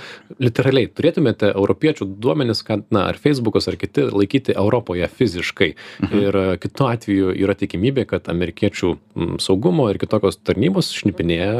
literaliai, 0.40 0.88
turėtumėte 0.88 1.52
europiečių 1.52 2.08
duomenis, 2.16 2.62
kad, 2.64 2.86
na, 2.94 3.08
ar 3.12 3.20
Facebookas, 3.20 3.68
ar 3.68 3.76
kiti 3.76 4.06
laikyti 4.08 4.56
Europoje 4.56 5.08
fiziškai. 5.18 5.74
Mhm. 6.06 6.24
Ir 6.24 6.40
e, 6.40 6.46
kitu 6.62 6.88
atveju 6.88 7.36
yra 7.36 7.58
tikimybė, 7.58 8.06
kad 8.08 8.32
amerikiečių 8.32 8.94
saugumo 9.42 9.90
ir 9.92 10.00
kitokios 10.00 10.40
tarnybos 10.40 10.94
šnipinėja 10.96 11.52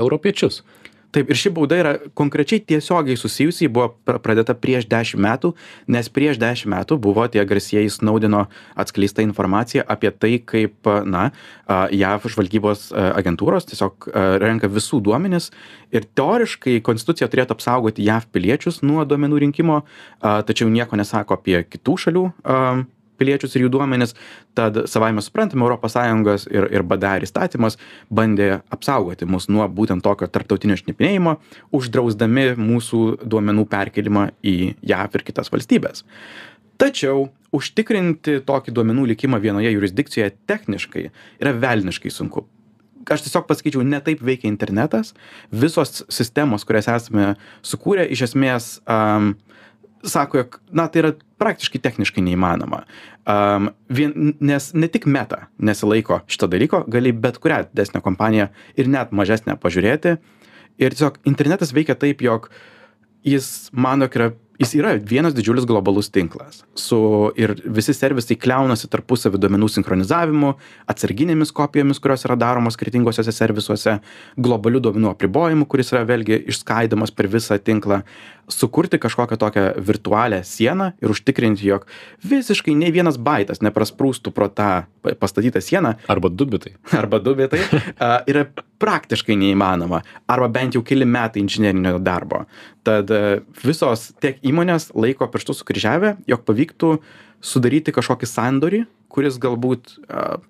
europiečius. 0.00 0.62
Taip, 1.10 1.30
ir 1.32 1.38
ši 1.38 1.50
bauda 1.50 1.74
yra 1.74 1.92
konkrečiai 2.14 2.62
tiesiogiai 2.62 3.18
susijusi, 3.18 3.64
ji 3.64 3.70
buvo 3.74 3.88
pra- 4.06 4.20
pradėta 4.22 4.54
prieš 4.54 4.86
10 4.86 5.18
metų, 5.18 5.52
nes 5.90 6.06
prieš 6.06 6.38
10 6.38 6.70
metų 6.70 7.00
buvo 7.02 7.24
tie 7.26 7.42
garsieji 7.42 7.90
Snaudino 7.90 8.44
atskleista 8.78 9.24
informacija 9.24 9.82
apie 9.90 10.12
tai, 10.14 10.38
kaip, 10.38 10.86
na, 11.10 11.30
a, 11.66 11.88
JAV 11.90 12.28
žvalgybos 12.30 12.90
agentūros 12.94 13.66
tiesiog 13.66 14.06
renka 14.38 14.70
visų 14.70 15.02
duomenis 15.02 15.50
ir 15.90 16.06
teoriškai 16.14 16.78
konstitucija 16.86 17.26
turėtų 17.32 17.58
apsaugoti 17.58 18.06
JAV 18.06 18.30
piliečius 18.30 18.78
nuo 18.86 19.02
duomenų 19.04 19.42
rinkimo, 19.48 19.82
a, 20.22 20.40
tačiau 20.46 20.70
nieko 20.70 20.94
nesako 21.00 21.40
apie 21.40 21.64
kitų 21.66 21.98
šalių 22.06 22.26
a, 22.30 22.62
piliečius 23.20 23.54
ir 23.56 23.66
jų 23.66 23.72
duomenis, 23.76 24.16
tad 24.58 24.82
savaime 24.90 25.22
suprantama, 25.24 25.68
ES 25.76 26.48
ir, 26.50 26.68
ir 26.72 26.86
BDR 26.86 27.26
įstatymas 27.26 27.78
bandė 28.10 28.60
apsaugoti 28.72 29.28
mus 29.28 29.48
nuo 29.52 29.68
būtent 29.68 30.04
tokio 30.04 30.26
tarptautinio 30.26 30.78
šnipinėjimo, 30.80 31.36
uždrausdami 31.76 32.54
mūsų 32.58 33.02
duomenų 33.22 33.66
perkelimą 33.70 34.30
į 34.42 34.56
JAV 34.82 35.20
ir 35.20 35.26
kitas 35.30 35.52
valstybės. 35.52 36.04
Tačiau 36.80 37.28
užtikrinti 37.52 38.38
tokį 38.46 38.72
duomenų 38.72 39.10
likimą 39.12 39.40
vienoje 39.42 39.72
jurisdikcijoje 39.74 40.32
techniškai 40.48 41.10
yra 41.42 41.52
velniškai 41.52 42.12
sunku. 42.14 42.46
Aš 43.10 43.24
tiesiog 43.26 43.46
pasakyčiau, 43.48 43.82
ne 43.84 43.98
taip 44.04 44.20
veikia 44.24 44.48
internetas. 44.48 45.14
Visos 45.50 46.04
sistemos, 46.12 46.64
kurias 46.68 46.88
esame 46.92 47.34
sukūrę, 47.66 48.04
iš 48.14 48.28
esmės 48.28 48.68
um, 48.84 49.32
sako, 50.06 50.42
jog, 50.42 50.58
na, 50.72 50.86
tai 50.88 51.02
yra 51.04 51.12
praktiškai 51.40 51.80
techniškai 51.82 52.24
neįmanoma. 52.24 52.82
Um, 53.30 53.70
vien, 53.92 54.34
nes 54.40 54.70
ne 54.74 54.88
tik 54.92 55.06
meta 55.10 55.46
nesilaiko 55.58 56.20
šito 56.30 56.48
dalyko, 56.50 56.82
gali 56.90 57.12
bet 57.12 57.38
kurią 57.42 57.62
didesnę 57.70 58.02
kompaniją 58.04 58.48
ir 58.80 58.90
net 58.90 59.14
mažesnę 59.16 59.56
pažiūrėti. 59.60 60.16
Ir 60.80 60.96
tiesiog 60.96 61.20
internetas 61.28 61.74
veikia 61.76 61.96
taip, 62.00 62.22
jog 62.24 62.48
jis 63.26 63.68
mano, 63.72 64.08
jog 64.08 64.16
yra 64.16 64.30
jis 64.60 64.74
yra 64.76 64.94
vienas 65.12 65.34
didžiulis 65.36 65.64
globalus 65.68 66.10
tinklas. 66.12 66.62
Su 66.76 67.00
ir 67.40 67.54
visi 67.64 67.94
servisai 67.96 68.36
kliaunasi 68.40 68.90
tarpusavy 68.92 69.40
duomenų 69.40 69.70
sinchronizavimu 69.72 70.52
atsarginėmis 70.92 71.54
kopijomis 71.56 72.02
kurios 72.02 72.26
yra 72.28 72.36
daromos 72.40 72.76
skirtinguose 72.76 73.24
servisuose 73.32 73.98
globaliu 74.36 74.82
duomenų 74.84 75.14
apribojimu 75.14 75.68
kuris 75.70 75.94
yra 75.94 76.04
vėlgi 76.08 76.42
išskaidomas 76.52 77.14
per 77.14 77.30
visą 77.32 77.58
tinklą 77.58 78.02
sukurti 78.50 78.98
kažkokią 78.98 79.36
tokią 79.36 79.64
virtualią 79.76 80.42
sieną 80.44 80.92
ir 81.02 81.10
užtikrinti 81.10 81.66
jog 81.66 81.86
visiškai 82.24 82.74
nei 82.74 82.92
vienas 82.92 83.18
baitas 83.18 83.62
neprasprūstų 83.64 84.32
pro 84.34 84.48
tą 84.48 84.84
pastatytą 85.20 85.60
sieną. 85.60 85.94
Arba 86.08 86.28
du 86.28 86.46
bitai. 86.46 86.74
arba 87.00 87.18
du 87.18 87.34
bitai. 87.34 87.62
Yra 88.28 88.44
praktiškai 88.80 89.36
neįmanoma. 89.36 90.02
Arba 90.30 90.48
bent 90.52 90.76
jau 90.76 90.82
keli 90.86 91.06
metai 91.08 91.44
inžinerinio 91.44 91.98
darbo. 92.02 92.44
Tad 92.86 93.10
a, 93.12 93.38
visos 93.64 94.10
tiek 94.20 94.40
įmonės 94.50 94.90
laiko 94.94 95.28
pirštus 95.30 95.62
sukryžiavę 95.62 96.16
jog 96.30 96.46
pavyktų 96.46 96.96
sudaryti 97.40 97.94
kažkokį 97.96 98.28
sandorį 98.28 98.84
kuris 99.10 99.36
galbūt 99.42 99.96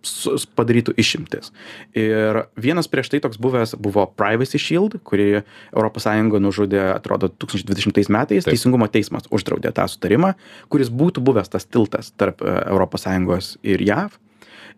su, 0.04 0.36
padarytų 0.58 0.94
išimtis. 1.00 1.50
Ir 1.96 2.44
vienas 2.60 2.90
prieš 2.92 3.12
tai 3.14 3.22
toks 3.24 3.40
buvęs 3.40 3.74
buvo 3.80 4.04
Privacy 4.20 4.60
Shield, 4.60 4.98
kurį 5.06 5.28
ES 5.40 6.08
nužudė, 6.44 6.82
atrodo, 6.92 7.30
2020 7.32 8.12
metais. 8.12 8.44
Taip. 8.44 8.52
Teisingumo 8.52 8.90
teismas 8.92 9.28
uždraudė 9.32 9.72
tą 9.76 9.88
sutarimą, 9.90 10.34
kuris 10.68 10.92
būtų 10.92 11.24
buvęs 11.24 11.52
tas 11.52 11.64
tiltas 11.64 12.12
tarp 12.12 12.44
ES 12.44 13.56
ir 13.64 13.86
JAV. 13.88 14.18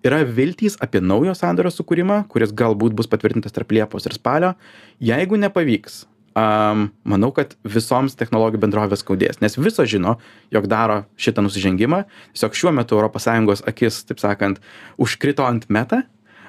Yra 0.03 0.25
viltys 0.27 0.75
apie 0.83 0.99
naujo 0.99 1.35
sandorio 1.39 1.71
sukūrimą, 1.71 2.25
kuris 2.31 2.51
galbūt 2.51 2.95
bus 2.99 3.07
patvirtintas 3.11 3.55
tarp 3.55 3.71
Liepos 3.71 4.09
ir 4.09 4.17
spalio. 4.17 4.57
Jeigu 4.99 5.39
nepavyks, 5.39 6.07
um, 6.39 6.89
manau, 7.09 7.31
kad 7.35 7.55
visoms 7.65 8.17
technologijų 8.19 8.63
bendrovės 8.65 9.03
skaudės, 9.05 9.41
nes 9.43 9.59
viso 9.59 9.87
žino, 9.89 10.17
jog 10.55 10.69
daro 10.71 11.03
šitą 11.21 11.45
nusižengimą. 11.45 12.03
Tiesiog 12.35 12.59
šiuo 12.59 12.75
metu 12.77 13.01
ES 13.03 13.65
akis, 13.69 14.03
taip 14.09 14.23
sakant, 14.23 14.63
užkrito 15.01 15.47
ant 15.47 15.69
metą, 15.73 16.03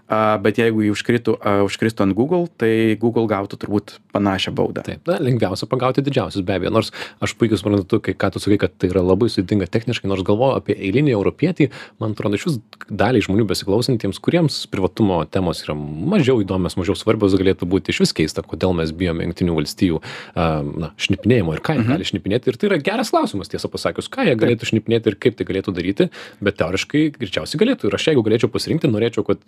a, 0.08 0.38
bet 0.44 0.60
jeigu 0.62 0.84
jį 0.86 0.92
užkritų, 0.94 1.36
a, 1.40 1.56
užkristų 1.68 2.08
ant 2.08 2.16
Google, 2.18 2.48
tai 2.60 2.96
Google 3.00 3.26
gautų 3.32 3.60
turbūt 3.62 3.98
panašią 4.16 4.54
baudą. 4.56 4.84
Taip, 4.86 5.04
na, 5.10 5.18
lengviausia 5.24 5.68
pagauti 5.70 6.04
didžiausius 6.06 6.46
be 6.46 6.58
abejo, 6.58 6.74
nors 6.74 6.92
aš 7.24 7.36
puikiai 7.40 7.60
suprantu, 7.60 8.00
kai 8.04 8.16
ką 8.18 8.34
tu 8.36 8.44
sakai, 8.44 8.60
kad 8.66 8.76
tai 8.78 8.92
yra 8.92 9.04
labai 9.06 9.30
sudėtinga 9.32 9.70
techniškai, 9.74 10.10
nors 10.12 10.26
galvoju 10.28 10.60
apie 10.60 10.76
eilinį 10.76 11.16
europietį, 11.16 11.70
man 12.04 12.16
atrodo, 12.18 12.40
iš 12.40 12.48
vis 12.50 12.60
daliai 12.90 13.24
žmonių 13.26 13.48
besiklausantiems, 13.50 14.22
kuriems 14.24 14.60
privatumo 14.72 15.22
temos 15.32 15.64
yra 15.66 15.76
mažiau 15.78 16.42
įdomios, 16.44 16.78
mažiau 16.80 16.98
svarbios, 17.00 17.38
galėtų 17.40 17.68
būti 17.70 17.94
iš 17.94 18.04
vis 18.04 18.16
keista, 18.20 18.44
kodėl 18.46 18.76
mes 18.78 18.94
bijome 18.96 19.28
jungtinių 19.28 19.58
valstijų 19.58 20.02
a, 20.02 20.50
na, 20.64 20.92
šnipinėjimo 21.02 21.56
ir 21.56 21.64
ką 21.64 21.78
jie 21.80 21.88
gali 21.88 22.08
šnipinėti. 22.08 22.52
Ir 22.52 22.60
tai 22.60 22.70
yra 22.70 22.80
geras 22.84 23.14
klausimas, 23.14 23.52
tiesą 23.52 23.72
pasakius, 23.72 24.10
ką 24.12 24.28
jie 24.28 24.36
galėtų 24.40 24.70
šnipinėti 24.70 25.12
ir 25.12 25.18
kaip 25.22 25.38
tai 25.40 25.48
galėtų 25.48 25.74
daryti, 25.76 26.10
bet 26.44 26.60
teoriškai 26.60 27.06
greičiausiai 27.18 27.62
galėtų. 27.62 27.90
Ir 27.90 27.98
aš 27.98 28.10
jeigu 28.12 28.26
galėčiau 28.26 28.52
pasirinkti, 28.54 28.92
norėčiau, 28.92 29.26
kad 29.28 29.42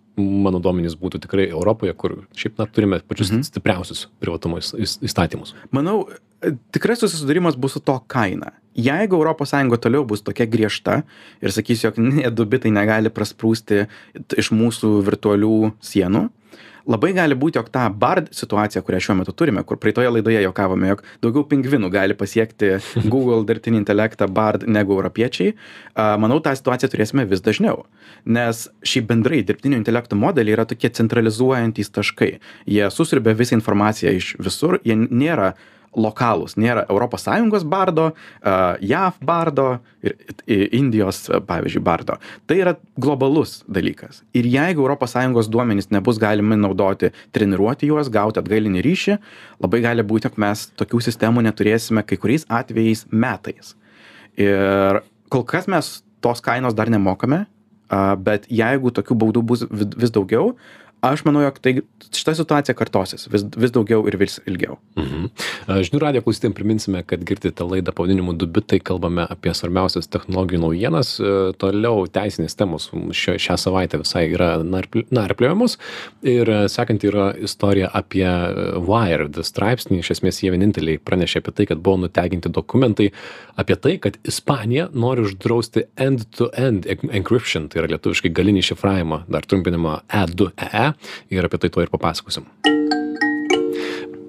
mano 0.45 0.61
duomenys 0.63 0.97
būtų 0.99 1.23
tikrai 1.25 1.47
Europoje, 1.49 1.95
kur 1.97 2.19
šiaip 2.37 2.61
na, 2.61 2.67
turime 2.69 3.01
pačius 3.05 3.33
stipriausius 3.49 4.05
privatumo 4.23 4.61
įs- 4.61 4.75
įs- 4.77 4.99
įstatymus. 5.09 5.55
Manau, 5.75 6.05
e, 6.41 6.53
tikrasis 6.75 7.13
susidūrimas 7.15 7.57
bus 7.59 7.77
su 7.77 7.83
to 7.83 7.97
kaina. 8.11 8.53
Jeigu 8.75 9.21
ES 9.23 9.79
toliau 9.79 10.03
bus 10.05 10.21
tokia 10.21 10.45
griežta 10.45 11.03
ir 11.41 11.49
sakys, 11.55 11.83
jog 11.85 11.97
ne 11.97 12.29
du 12.29 12.45
bitai 12.45 12.71
negali 12.71 13.09
prasprūsti 13.09 13.85
iš 14.37 14.51
mūsų 14.51 14.99
virtualių 15.07 15.73
sienų, 15.79 16.29
labai 16.89 17.11
gali 17.17 17.37
būti, 17.37 17.59
jog 17.59 17.69
tą 17.73 17.85
bard 17.99 18.29
situaciją, 18.35 18.83
kurią 18.85 19.01
šiuo 19.03 19.17
metu 19.19 19.33
turime, 19.37 19.63
kur 19.67 19.79
praeitoje 19.81 20.11
laidoje 20.13 20.41
jokavome, 20.45 20.89
jog 20.93 21.03
daugiau 21.23 21.45
pingvinų 21.49 21.89
gali 21.93 22.17
pasiekti 22.17 22.75
Google 23.13 23.41
dirbtinį 23.47 23.81
intelektą 23.81 24.29
bard 24.31 24.65
negu 24.69 24.97
europiečiai, 24.97 25.55
a, 25.93 26.15
manau, 26.21 26.39
tą 26.43 26.55
situaciją 26.57 26.91
turėsime 26.93 27.27
vis 27.29 27.43
dažniau. 27.45 27.85
Nes 28.25 28.65
šiaip 28.85 29.09
bendrai 29.11 29.43
dirbtinio 29.45 29.79
intelekto 29.81 30.17
modeliai 30.19 30.57
yra 30.57 30.67
tokie 30.69 30.91
centralizuojantys 30.93 31.93
taškai. 31.95 32.35
Jie 32.69 32.89
susirbė 32.93 33.35
visą 33.37 33.57
informaciją 33.59 34.13
iš 34.19 34.35
visur, 34.41 34.79
jie 34.85 34.97
nėra 35.05 35.53
lokalūs, 35.95 36.55
nėra 36.59 36.85
ES 36.89 37.65
bardo, 37.65 38.11
JAV 38.43 39.19
bardo 39.21 39.67
ir 40.03 40.15
Indijos, 40.75 41.25
pavyzdžiui, 41.47 41.83
bardo. 41.83 42.17
Tai 42.47 42.57
yra 42.59 42.75
globalus 42.99 43.63
dalykas. 43.67 44.23
Ir 44.33 44.45
jeigu 44.45 44.87
ES 44.91 45.49
duomenys 45.49 45.91
nebus 45.91 46.19
galimi 46.19 46.55
naudoti, 46.55 47.11
treniruoti 47.31 47.87
juos, 47.87 48.09
gauti 48.09 48.39
atgalinį 48.39 48.83
ryšį, 48.85 49.17
labai 49.63 49.81
gali 49.81 50.03
būti, 50.03 50.29
jog 50.29 50.37
mes 50.37 50.67
tokių 50.77 51.01
sistemų 51.01 51.45
neturėsime 51.47 52.03
kai 52.05 52.17
kuriais 52.17 52.45
atvejais 52.49 53.05
metais. 53.11 53.75
Ir 54.37 55.01
kol 55.31 55.45
kas 55.47 55.67
mes 55.71 56.01
tos 56.21 56.41
kainos 56.41 56.75
dar 56.75 56.89
nemokame, 56.91 57.45
bet 58.25 58.47
jeigu 58.49 58.91
tokių 58.91 59.17
baudų 59.21 59.43
bus 59.45 59.65
vis 59.69 60.13
daugiau, 60.13 60.55
aš 61.05 61.23
manau, 61.27 61.43
jog 61.45 61.59
tai 61.61 61.77
šita 62.09 62.33
situacija 62.39 62.75
kartosis 62.77 63.27
vis, 63.31 63.45
vis 63.55 63.73
daugiau 63.75 64.05
ir 64.09 64.17
vis 64.21 64.39
ilgiau. 64.49 64.79
Mhm. 64.97 65.14
A, 65.67 65.79
Žinių 65.85 65.99
radio 66.01 66.21
klausytėjams 66.25 66.55
priminsime, 66.57 67.01
kad 67.07 67.23
girdite 67.27 67.65
laidą 67.67 67.93
pavadinimu 67.95 68.35
Dubitai, 68.37 68.79
kalbame 68.83 69.25
apie 69.31 69.53
svarbiausias 69.55 70.09
technologijų 70.11 70.61
naujienas. 70.65 71.15
E, 71.19 71.33
Toliau 71.61 72.05
teisinės 72.11 72.57
temos 72.59 72.89
šio, 73.15 73.37
šią 73.41 73.57
savaitę 73.61 73.99
visai 74.01 74.25
yra 74.33 74.55
narpli- 74.63 75.05
narpliojamos. 75.15 75.77
Ir 76.25 76.49
e, 76.49 76.59
sekant 76.71 77.03
yra 77.07 77.31
istorija 77.47 77.89
apie 77.95 78.25
e, 78.27 78.67
Wired 78.85 79.39
straipsnį. 79.45 80.01
Iš 80.03 80.13
esmės 80.17 80.41
jie 80.43 80.53
vieninteliai 80.55 81.01
pranešė 81.01 81.43
apie 81.43 81.55
tai, 81.59 81.69
kad 81.71 81.81
buvo 81.85 82.03
nuteginti 82.05 82.51
dokumentai 82.53 83.11
apie 83.59 83.77
tai, 83.79 83.97
kad 84.03 84.19
Ispanija 84.27 84.89
nori 84.93 85.25
uždrausti 85.25 85.85
end-to-end 86.01 86.87
en- 86.91 87.11
encryption, 87.21 87.69
tai 87.71 87.83
yra 87.83 87.93
lietuviškai 87.95 88.33
galinį 88.35 88.65
šifravimą, 88.71 89.23
dar 89.31 89.47
trumpinimą 89.47 89.99
E2EE 90.23 90.87
ir 91.35 91.49
apie 91.49 91.61
tai 91.65 91.71
to 91.73 91.85
ir 91.85 91.93
papasakosim. 91.93 92.74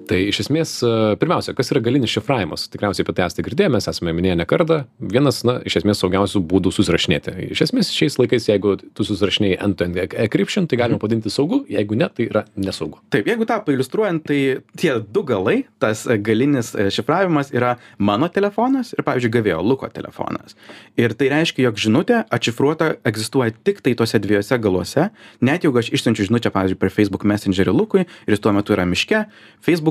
Tai 0.09 0.23
iš 0.31 0.43
esmės 0.45 0.77
e, 0.85 0.93
pirmiausia 1.21 1.55
kas 1.57 1.71
yra 1.73 1.83
galinis 1.85 2.13
šifravimas 2.13 2.67
tikriausiai 2.73 3.05
apie 3.07 3.17
tai 3.17 3.27
esate 3.27 3.45
girdėję 3.47 3.71
mes 3.77 3.89
esame 3.91 4.15
minėję 4.17 4.39
ne 4.41 4.47
kartą 4.49 4.81
vienas 4.99 5.43
na 5.47 5.59
iš 5.67 5.81
esmės 5.81 6.03
saugiausių 6.03 6.43
būdų 6.51 6.73
susirašinėti 6.75 7.35
iš 7.51 7.65
esmės 7.69 7.93
šiais 7.95 8.19
laikais 8.21 8.49
jeigu 8.51 8.77
tu 8.81 9.07
susirašinėji 9.07 9.61
end 9.63 9.79
to 9.79 9.89
end 9.89 9.99
encryption 10.07 10.69
tai 10.69 10.81
galima 10.83 11.01
pavadinti 11.01 11.33
saugu 11.33 11.63
jeigu 11.71 11.99
ne 11.99 12.09
tai 12.13 12.29
yra 12.31 12.47
nesaugu 12.55 12.97
Taip, 13.13 13.27
jeigu 13.29 13.45
tą 13.47 13.61
pailiustruojant, 13.63 14.25
tai 14.27 14.39
tie 14.77 14.97
du 14.99 15.23
galai, 15.23 15.61
tas 15.79 16.03
e, 16.07 16.17
galinis 16.19 16.73
e, 16.75 16.89
šifravimas 16.93 17.53
yra 17.55 17.77
mano 17.97 18.27
telefonas 18.31 18.91
ir, 18.95 19.03
pavyzdžiui, 19.07 19.31
gavėjo 19.37 19.61
Luko 19.63 19.87
telefonas. 19.93 20.57
Ir 20.99 21.15
tai 21.17 21.29
reiškia, 21.31 21.67
jog 21.67 21.79
žinutė 21.79 22.19
atšifruota 22.33 22.89
egzistuoja 23.07 23.55
tik 23.67 23.79
tai 23.85 23.95
tose 23.99 24.19
dviejose 24.19 24.59
galuose. 24.61 25.07
Net 25.39 25.63
jeigu 25.65 25.79
aš 25.79 25.91
išsiunčiu 25.95 26.27
žinutę, 26.27 26.51
pavyzdžiui, 26.53 26.79
per 26.81 26.91
Facebook 26.93 27.23
Messengerį 27.27 27.75
Lukui 27.75 28.03
ir 28.03 28.35
jis 28.35 28.43
tuo 28.43 28.53
metu 28.55 28.75
yra 28.75 28.87
miške, 28.89 29.23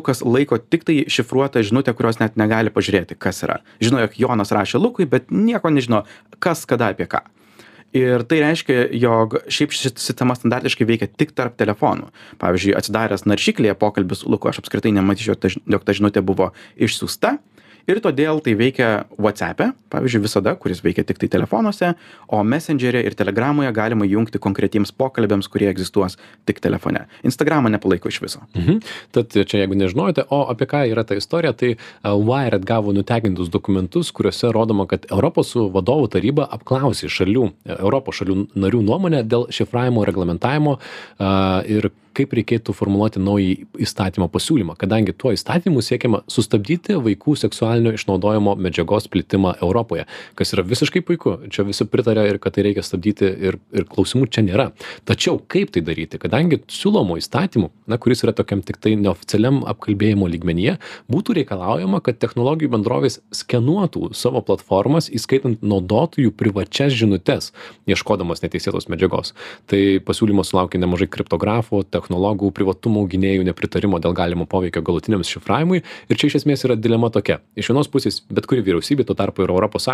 Facebookas 0.07 0.23
laiko 0.25 0.59
tik 0.59 0.85
tai 0.87 1.05
šifruotą 1.09 1.63
žinutę, 1.67 1.95
kurios 1.95 2.21
net 2.21 2.37
negali 2.39 2.71
pažiūrėti, 2.71 3.17
kas 3.19 3.43
yra. 3.43 3.61
Žino, 3.83 3.99
jog 4.05 4.15
Jonas 4.19 4.53
rašė 4.53 4.79
Lukui, 4.79 5.07
bet 5.07 5.31
nieko 5.31 5.71
nežino, 5.71 6.05
kas 6.39 6.65
kada 6.67 6.93
apie 6.95 7.07
ką. 7.07 7.25
Ir 7.97 8.23
tai 8.29 8.41
reiškia, 8.43 8.91
jog 8.99 9.39
šiaip 9.49 9.73
ši 9.73 9.95
sistema 9.97 10.37
standartiškai 10.37 10.87
veikia 10.87 11.09
tik 11.09 11.33
tarp 11.35 11.57
telefonų. 11.57 12.11
Pavyzdžiui, 12.39 12.75
atsidaręs 12.77 13.25
naršyklėje 13.27 13.75
pokalbis 13.79 14.23
su 14.23 14.31
Luku, 14.31 14.51
aš 14.51 14.61
apskritai 14.61 14.93
nematyčiau, 14.95 15.39
jog 15.67 15.87
ta 15.87 15.97
žinutė 15.97 16.23
buvo 16.23 16.53
išsiųsta. 16.77 17.39
Ir 17.87 18.01
todėl 18.03 18.41
tai 18.43 18.57
veikia 18.59 18.89
WhatsApp'e, 19.15 19.69
pavyzdžiui, 19.95 20.25
visada, 20.25 20.57
kuris 20.59 20.81
veikia 20.83 21.05
tik 21.07 21.21
tai 21.23 21.29
telefonuose, 21.31 21.93
o 22.27 22.41
Messenger'e 22.43 23.05
ir 23.07 23.15
Telegramoje 23.15 23.71
galima 23.75 24.09
jungti 24.11 24.41
konkretiems 24.43 24.91
pokalbėms, 24.91 25.47
kurie 25.53 25.69
egzistuos 25.71 26.19
tik 26.51 26.59
telefone. 26.65 27.05
Instagramą 27.27 27.71
nepalaiko 27.71 28.11
iš 28.11 28.19
viso. 28.25 28.43
Mhm. 28.59 28.81
Tad 29.15 29.37
čia 29.37 29.63
jeigu 29.63 29.79
nežinojote, 29.79 30.27
o 30.35 30.43
apie 30.51 30.67
ką 30.71 30.83
yra 30.91 31.07
ta 31.07 31.15
istorija, 31.19 31.55
tai 31.55 31.77
uh, 31.77 32.17
Wired 32.19 32.67
gavo 32.67 32.95
nutekintus 32.97 33.53
dokumentus, 33.55 34.11
kuriuose 34.11 34.51
rodoma, 34.55 34.89
kad 34.91 35.07
Europos 35.11 35.55
vadovų 35.55 36.11
taryba 36.17 36.49
apklausė 36.59 37.11
šalių, 37.13 37.47
e, 37.69 37.77
Europos 37.79 38.19
šalių 38.19 38.41
narių 38.59 38.83
nuomonę 38.83 39.23
dėl 39.23 39.47
šifravimo 39.55 40.03
reglamentavimo 40.09 40.79
uh, 40.81 41.63
ir 41.71 41.93
kaip 42.17 42.33
reikėtų 42.37 42.75
formuluoti 42.77 43.21
naują 43.23 43.67
įstatymo 43.83 44.29
pasiūlymą, 44.33 44.77
kadangi 44.81 45.15
tuo 45.17 45.33
įstatymu 45.37 45.83
siekiama 45.85 46.23
sustabdyti 46.31 46.97
vaikų 47.03 47.37
seksualinio 47.43 47.93
išnaudojimo 47.97 48.57
medžiagos 48.61 49.09
plitimą 49.13 49.57
Europoje, 49.61 50.07
kas 50.39 50.55
yra 50.57 50.65
visiškai 50.67 51.03
puiku. 51.07 51.37
Čia 51.53 51.67
visi 51.69 51.87
pritarė 51.89 52.27
ir 52.31 52.41
kad 52.43 52.57
tai 52.57 52.67
reikia 52.67 52.85
stabdyti 52.87 53.29
ir, 53.49 53.59
ir 53.77 53.87
klausimų 53.91 54.31
čia 54.33 54.45
nėra. 54.47 54.71
Tačiau 55.09 55.41
kaip 55.53 55.73
tai 55.75 55.83
daryti, 55.87 56.21
kadangi 56.23 56.63
siūlomo 56.73 57.19
įstatymu, 57.21 57.71
na, 57.91 58.01
kuris 58.03 58.25
yra 58.25 58.35
tokiam 58.37 58.63
tik 58.67 58.81
tai 58.83 58.95
neoficialiam 59.01 59.63
apkalbėjimo 59.69 60.29
lygmenyje, 60.33 60.77
būtų 61.13 61.39
reikalaujama, 61.41 62.01
kad 62.05 62.21
technologijų 62.23 62.73
bendrovės 62.77 63.21
skenuotų 63.35 64.13
savo 64.17 64.43
platformas, 64.47 65.11
įskaitant 65.13 65.63
naudotojų 65.67 66.33
privačias 66.37 66.95
žinutes, 66.97 67.53
ieškodamas 67.91 68.43
neteisėtos 68.45 68.89
medžiagos. 68.93 69.35
Tai 69.71 69.83
pasiūlymas 70.07 70.53
sulaukė 70.53 70.81
nemažai 70.83 71.09
kriptografų, 71.13 71.83
technologų, 72.07 72.53
privatumo 72.55 73.05
gynėjų 73.11 73.47
nepritarimo 73.51 73.99
dėl 74.03 74.15
galimo 74.15 74.47
poveikio 74.47 74.83
galutiniams 74.87 75.31
šifravimui. 75.35 75.83
Ir 76.09 76.21
čia 76.21 76.31
iš 76.31 76.41
esmės 76.43 76.65
yra 76.65 76.79
dilema 76.79 77.11
tokia. 77.11 77.41
Iš 77.59 77.73
vienos 77.73 77.91
pusės 77.91 78.23
bet 78.31 78.47
kuri 78.47 78.63
vyriausybė, 78.67 79.07
tuo 79.07 79.17
tarpu 79.19 79.45
ir 79.45 79.55
ES, 79.57 79.89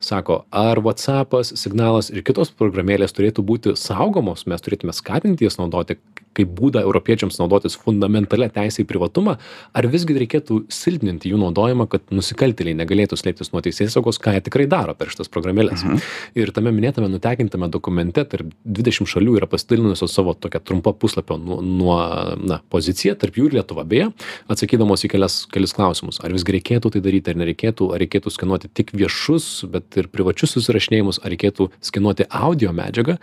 sako, 0.00 0.44
ar 0.50 0.80
WhatsApp'as, 0.84 1.54
signalas 1.56 2.10
ir 2.12 2.22
kitos 2.26 2.52
programėlės 2.52 3.16
turėtų 3.16 3.44
būti 3.46 3.76
saugomos, 3.80 4.46
mes 4.46 4.60
turėtume 4.62 4.92
skatinti 4.92 5.46
jas 5.46 5.58
naudoti 5.60 5.96
kaip 6.36 6.52
būdą 6.56 6.82
europiečiams 6.84 7.38
naudotis 7.40 7.76
fundamentalia 7.80 8.48
teisė 8.52 8.84
į 8.84 8.88
privatumą, 8.90 9.36
ar 9.76 9.88
visgi 9.92 10.16
reikėtų 10.20 10.62
silpninti 10.72 11.32
jų 11.32 11.40
naudojimą, 11.40 11.88
kad 11.92 12.12
nusikaltėliai 12.14 12.76
negalėtų 12.80 13.18
slėptis 13.20 13.52
nuo 13.54 13.62
teisėsaugos, 13.64 14.20
ką 14.22 14.36
jie 14.36 14.44
tikrai 14.48 14.68
daro 14.70 14.92
per 14.98 15.12
šitas 15.12 15.32
programėlės. 15.32 15.84
Mhm. 15.86 16.02
Ir 16.42 16.52
tame 16.56 16.72
minėtame 16.76 17.08
nutekintame 17.12 17.70
dokumente 17.72 18.26
tarp 18.28 18.52
20 18.64 19.08
šalių 19.14 19.38
yra 19.40 19.50
pasidalinusios 19.50 20.12
savo 20.12 20.36
tokią 20.36 20.62
trumpą 20.66 20.92
puslapio 20.96 21.38
nuo, 21.46 21.60
nuo 21.64 21.96
na, 22.42 22.60
poziciją, 22.72 23.16
tarp 23.20 23.38
jų 23.38 23.48
ir 23.50 23.58
Lietuva 23.60 23.86
beje, 23.88 24.10
atsakydamos 24.52 25.06
į 25.06 25.12
kelias, 25.14 25.38
kelias 25.52 25.74
klausimus. 25.76 26.20
Ar 26.24 26.34
visgi 26.34 26.56
reikėtų 26.58 26.92
tai 26.96 27.02
daryti, 27.04 27.32
ar 27.32 27.40
nereikėtų, 27.40 27.90
ar 27.94 28.02
reikėtų 28.02 28.32
skenuoti 28.34 28.70
tik 28.76 28.92
viešus, 28.96 29.64
bet 29.72 29.96
ir 30.00 30.10
privačius 30.12 30.56
susirašinėjimus, 30.56 31.22
ar 31.22 31.32
reikėtų 31.34 31.70
skenuoti 31.84 32.28
audio 32.28 32.74
medžiagą. 32.76 33.18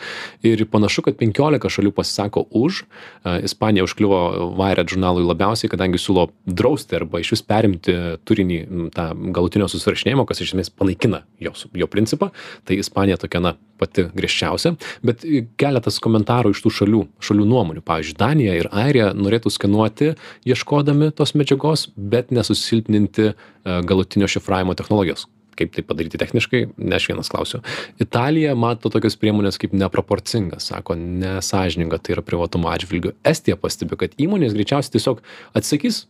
Ir 0.47 0.65
panašu, 0.71 1.05
kad 1.05 1.19
15 1.19 1.69
šalių 1.77 1.93
pasisako 1.95 2.47
už. 2.49 2.83
Uh, 3.23 3.43
Ispanija 3.43 3.83
užkliuvo 3.83 4.53
Wired 4.57 4.89
žurnalui 4.91 5.25
labiausiai, 5.25 5.71
kadangi 5.71 5.99
siūlo 6.01 6.29
drausti 6.45 6.97
arba 6.97 7.21
iš 7.21 7.33
vis 7.35 7.43
perimti 7.45 7.95
turinį 8.27 8.59
tą 8.95 9.09
galutinio 9.35 9.67
susirašinėjimo, 9.71 10.25
kas 10.29 10.43
iš 10.43 10.53
esmės 10.53 10.71
panaikina 10.73 11.23
jo, 11.43 11.53
jo 11.75 11.89
principą. 11.91 12.31
Tai 12.67 12.77
Ispanija 12.79 13.19
tokia, 13.21 13.41
na, 13.43 13.55
pati 13.79 14.07
griežčiausia. 14.13 14.75
Bet 15.05 15.25
e, 15.27 15.43
keletas 15.59 15.99
komentarų 16.03 16.53
iš 16.53 16.63
tų 16.63 16.73
šalių, 16.79 17.03
šalių 17.23 17.47
nuomonių. 17.49 17.83
Pavyzdžiui, 17.85 18.12
Danija 18.19 18.55
ir 18.59 18.69
Airija 18.71 19.11
norėtų 19.17 19.51
skenuoti, 19.53 20.13
ieškodami 20.49 21.11
tos 21.17 21.35
medžiagos, 21.39 21.89
bet 21.97 22.33
nesusilpninti 22.35 23.29
e, 23.31 23.35
galutinio 23.87 24.29
šifravimo 24.31 24.75
technologijos 24.79 25.27
kaip 25.57 25.73
tai 25.75 25.83
padaryti 25.85 26.19
techniškai, 26.21 26.63
ne 26.77 26.97
aš 26.97 27.07
vienas 27.11 27.29
klausiu. 27.31 27.61
Italija 28.01 28.55
mato 28.59 28.91
tokias 28.93 29.17
priemonės 29.19 29.59
kaip 29.61 29.75
neproporcingas, 29.77 30.69
sako, 30.71 30.97
nesažininga, 30.97 31.99
tai 32.03 32.17
yra 32.17 32.25
privatumo 32.25 32.71
atžvilgiu. 32.71 33.13
Estija 33.27 33.57
pastebi, 33.59 33.97
kad 33.99 34.15
įmonės 34.21 34.55
greičiausiai 34.55 34.97
tiesiog 34.97 35.21
atsakys 35.57 36.03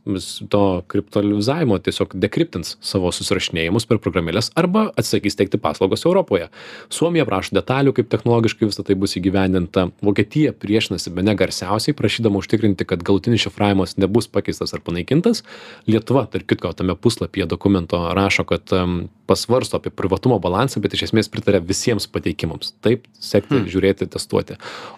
to 0.53 0.63
kriptolizavimo, 0.91 1.79
tiesiog 1.83 2.15
dekriptins 2.19 2.75
savo 2.83 3.11
susirašinėjimus 3.15 3.87
per 3.89 3.99
programėlės 4.03 4.51
arba 4.59 4.87
atsakys 4.99 5.37
teikti 5.39 5.59
paslaugas 5.61 6.05
Europoje. 6.07 6.49
Suomija 6.93 7.25
prašo 7.29 7.55
detalių, 7.57 7.95
kaip 7.97 8.09
technologiškai 8.11 8.69
visą 8.69 8.85
tai 8.87 8.97
bus 8.99 9.17
įgyvendinta. 9.19 9.89
Vokietija 10.05 10.53
priešinasi 10.57 11.13
be 11.15 11.25
negarsiausiai, 11.25 11.95
prašydama 11.97 12.41
užtikrinti, 12.41 12.87
kad 12.89 13.03
galutinis 13.05 13.45
šifravimas 13.45 13.97
nebus 14.01 14.29
pakeistas 14.31 14.75
ar 14.75 14.83
panaikintas. 14.85 15.43
Lietuva, 15.89 16.25
tarp 16.31 16.47
kitko, 16.49 16.73
tame 16.77 16.95
puslapyje 16.99 17.47
dokumento 17.53 17.99
rašo, 18.15 18.45
kad 18.49 18.73
um, 18.75 19.03
pasvarsto 19.33 19.79
apie 19.79 19.91
privatumo 19.93 20.37
balansą, 20.43 20.81
bet 20.83 20.93
iš 20.93 21.07
esmės 21.09 21.29
pritarė 21.33 21.59
visiems 21.65 22.05
pateikimams. 22.13 22.73
Taip, 22.85 23.07
sekti, 23.17 23.57
hmm. 23.57 23.69
žiūrėti, 23.73 24.07
testuoti. 24.13 24.57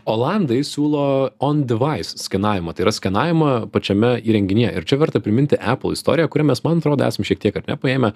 Olandai 0.10 0.62
siūlo 0.68 1.06
on-device 1.44 2.20
skenavimą, 2.22 2.76
tai 2.76 2.86
yra 2.86 2.94
skenavimą 2.96 3.52
pačiame 3.74 4.16
įrenginyje. 4.22 4.74
Ir 4.76 4.88
čia 4.90 5.00
verta 5.02 5.22
priminti 5.24 5.60
Apple 5.60 5.96
istoriją, 5.96 6.30
kurią 6.32 6.50
mes, 6.52 6.64
man 6.66 6.84
atrodo, 6.84 7.08
esame 7.08 7.28
šiek 7.28 7.42
tiek 7.46 7.60
ar 7.60 7.68
nepaėmę. 7.72 8.12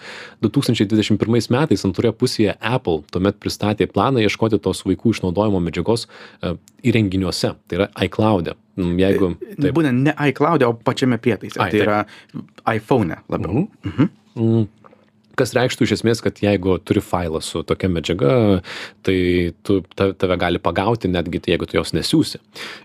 2021 0.45 1.51
metais 1.55 1.85
antroje 1.87 2.13
pusėje 2.19 2.55
Apple 2.59 3.03
tuomet 3.13 3.39
pristatė 3.41 3.87
planą 3.91 4.23
ieškoti 4.25 4.59
tos 4.63 4.83
vaikų 4.87 5.15
išnaudojimo 5.15 5.61
medžiagos 5.63 6.07
e, 6.07 6.55
įrenginiuose, 6.89 7.55
tai 7.67 7.79
yra 7.81 7.89
iCloud. 8.05 8.51
E. 8.53 8.57
Mm, 8.79 8.95
Jeigu 9.01 9.31
Taip. 9.59 9.73
Būtent 9.75 10.05
ne 10.07 10.15
iCloud, 10.29 10.63
o 10.67 10.73
pačiame 10.87 11.19
prietaise. 11.21 11.59
Ai, 11.59 11.71
Tai 11.71 11.79
taip. 11.79 11.85
yra 11.87 12.75
iPhone 12.75 13.19
labiau. 13.31 13.67
Mhm. 13.83 14.11
Mm, 14.39 14.67
kas 15.39 15.55
reikštų 15.57 15.87
iš 15.87 15.95
esmės, 15.99 16.23
kad 16.25 16.43
jeigu 16.43 16.77
turi 16.83 17.03
failą 17.03 17.41
su 17.45 17.63
tokia 17.67 17.91
medžiaga, 17.91 18.35
tai 19.07 19.17
tu, 19.63 19.81
ta, 19.95 20.11
tave 20.13 20.39
gali 20.41 20.61
pagauti 20.61 21.11
netgi 21.11 21.41
jeigu 21.53 21.69
tu 21.69 21.79
jos 21.79 21.95
nesiūsi. 21.95 22.43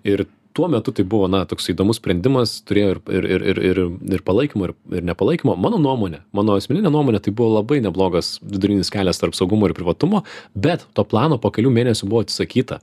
Ir 0.09 0.27
tuo 0.55 0.69
metu 0.71 0.93
tai 0.95 1.03
buvo, 1.05 1.27
na, 1.31 1.43
toks 1.51 1.67
įdomus 1.73 1.99
sprendimas, 1.99 2.61
turėjo 2.69 2.93
ir, 2.93 2.99
ir, 3.11 3.25
ir, 3.27 3.43
ir, 3.43 3.61
ir, 3.71 3.81
ir 4.14 4.23
palaikymo, 4.25 4.69
ir, 4.69 4.75
ir 5.01 5.07
nepalaikymo. 5.11 5.57
Mano 5.59 5.81
nuomonė, 5.83 6.21
mano 6.37 6.55
asmeninė 6.59 6.93
nuomonė, 6.95 7.21
tai 7.25 7.35
buvo 7.35 7.57
labai 7.57 7.81
neblogas 7.83 8.37
vidurinis 8.38 8.93
kelias 8.95 9.19
tarp 9.19 9.35
saugumo 9.35 9.67
ir 9.67 9.75
privatumo, 9.75 10.23
bet 10.55 10.87
to 10.95 11.05
plano 11.11 11.40
po 11.43 11.51
kelių 11.55 11.75
mėnesių 11.75 12.11
buvo 12.11 12.23
atsisakyta. 12.23 12.79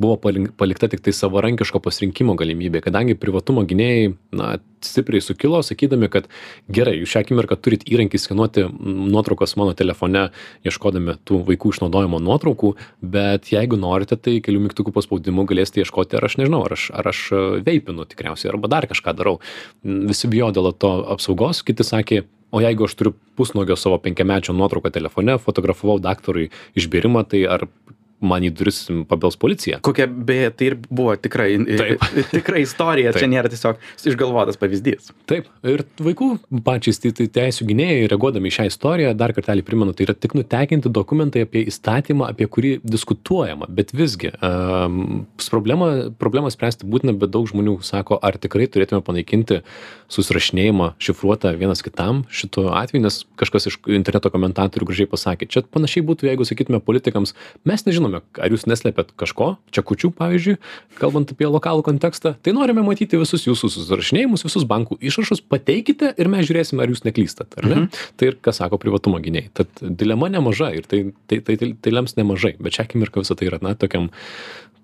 Buvo 0.00 0.16
palikta 0.56 0.88
tik 0.92 1.04
tai 1.04 1.12
savarankiško 1.16 1.82
pasirinkimo 1.84 2.38
galimybė, 2.40 2.80
kadangi 2.88 3.18
privatumo 3.20 3.66
gynėjai, 3.68 4.14
na, 4.40 4.54
stipriai 4.86 5.24
sukilo, 5.24 5.60
sakydami, 5.66 6.08
kad 6.12 6.28
gerai, 6.72 6.96
jūs 7.00 7.12
šią 7.12 7.24
akimirką 7.24 7.58
turit 7.60 7.86
įrankį 7.88 8.20
skenuoti 8.22 8.66
nuotraukas 8.70 9.56
mano 9.60 9.74
telefone, 9.78 10.28
ieškodami 10.66 11.18
tų 11.28 11.42
vaikų 11.48 11.74
išnaudojimo 11.74 12.20
nuotraukų, 12.22 12.74
bet 13.16 13.50
jeigu 13.52 13.78
norite, 13.80 14.18
tai 14.20 14.38
kelių 14.44 14.66
mygtukų 14.68 14.94
paspaudimu 14.96 15.46
galėsite 15.48 15.82
ieškoti, 15.84 16.18
ar 16.18 16.28
aš 16.28 16.38
nežinau, 16.42 16.62
ar 16.66 16.76
aš, 16.78 16.88
ar 16.94 17.10
aš 17.12 17.26
veipinu 17.66 18.06
tikriausiai, 18.08 18.52
arba 18.54 18.70
dar 18.72 18.88
kažką 18.90 19.16
darau. 19.18 19.38
Visi 19.82 20.30
bijo 20.32 20.52
dėl 20.54 20.72
to 20.76 20.92
apsaugos, 21.16 21.64
kiti 21.66 21.86
sakė, 21.86 22.24
o 22.54 22.62
jeigu 22.62 22.86
aš 22.86 22.94
turiu 22.98 23.14
pusnuogio 23.36 23.76
savo 23.78 23.98
penkiamečio 24.02 24.54
nuotrauką 24.56 24.92
telefone, 24.94 25.36
fotografavau 25.42 25.98
daktarui 26.02 26.50
išbėrimą, 26.78 27.26
tai 27.30 27.44
ar 27.50 27.66
man 28.20 28.44
į 28.46 28.52
duris 28.56 28.82
pabels 29.08 29.36
policija. 29.40 29.80
Kokia 29.84 30.06
beje, 30.08 30.50
tai 30.56 30.70
ir 30.70 30.76
buvo 30.88 31.14
tikrai, 31.20 31.48
tikrai 32.32 32.62
istorija, 32.64 33.12
čia 33.12 33.24
Taip. 33.24 33.32
nėra 33.32 33.50
tiesiog 33.52 33.82
išgalvotas 34.08 34.58
pavyzdys. 34.60 35.10
Taip, 35.28 35.50
ir 35.66 35.84
vaikų 36.02 36.30
pačiais 36.66 37.00
tai, 37.02 37.12
tai 37.16 37.28
teisų 37.38 37.66
gynėjai, 37.68 38.06
reaguodami 38.12 38.52
šią 38.54 38.68
istoriją, 38.70 39.12
dar 39.18 39.34
kartelį 39.36 39.64
primenu, 39.66 39.94
tai 39.96 40.06
yra 40.08 40.16
tik 40.16 40.36
nutekinti 40.38 40.92
dokumentai 40.92 41.44
apie 41.46 41.66
įstatymą, 41.70 42.30
apie 42.32 42.48
kurį 42.48 42.72
diskutuojama. 42.86 43.68
Bet 43.76 43.92
visgi, 43.96 44.32
um, 44.40 45.26
problemą, 45.44 45.90
problemą 46.20 46.52
spręsti 46.54 46.88
būtina, 46.88 47.16
bet 47.20 47.34
daug 47.34 47.48
žmonių 47.50 47.78
sako, 47.86 48.20
ar 48.22 48.40
tikrai 48.40 48.68
turėtume 48.70 49.02
panaikinti 49.04 49.60
susirašinėjimą 50.12 50.92
šifruotą 51.02 51.52
vienas 51.58 51.82
kitam 51.84 52.24
šituo 52.32 52.70
atveju, 52.78 53.02
nes 53.04 53.20
kažkas 53.38 53.68
iš 53.70 53.78
interneto 53.92 54.30
komentatorių 54.32 54.88
gražiai 54.88 55.10
pasakė, 55.10 55.48
čia 55.50 55.64
panašiai 55.66 56.04
būtų, 56.06 56.28
jeigu 56.30 56.46
sakytume 56.46 56.80
politikams, 56.84 57.34
mes 57.66 57.86
nežinome, 57.86 58.05
ar 58.14 58.54
jūs 58.54 58.66
neslepėt 58.70 59.12
kažko, 59.18 59.54
čia 59.74 59.84
kučių, 59.86 60.12
pavyzdžiui, 60.16 60.56
kalbant 61.00 61.32
apie 61.34 61.48
lokalų 61.50 61.84
kontekstą, 61.86 62.34
tai 62.42 62.54
norime 62.56 62.84
matyti 62.86 63.20
visus 63.20 63.46
jūsų 63.48 63.70
susirašinėjimus, 63.74 64.46
visus 64.46 64.66
bankų 64.68 64.98
išrašus, 65.00 65.42
pateikite 65.44 66.12
ir 66.16 66.30
mes 66.32 66.46
žiūrėsime, 66.48 66.82
ar 66.84 66.92
jūs 66.92 67.04
neklystat, 67.06 67.56
ar 67.58 67.66
ne? 67.68 67.78
Mhm. 67.80 68.04
Tai 68.16 68.30
ir 68.30 68.38
ką 68.42 68.54
sako 68.56 68.80
privatumo 68.82 69.20
gynėjai. 69.22 69.50
Tad 69.62 69.82
dilema 69.82 70.30
nemaža 70.32 70.72
ir 70.76 70.86
tai, 70.90 71.02
tai, 71.30 71.40
tai, 71.44 71.58
tai, 71.60 71.72
tai 71.80 71.94
lems 71.94 72.16
nemažai, 72.18 72.56
bet 72.60 72.78
šią 72.78 72.86
akimirką 72.86 73.24
visą 73.24 73.38
tai 73.38 73.50
yra, 73.50 73.62
na, 73.64 73.74
tokiam 73.78 74.10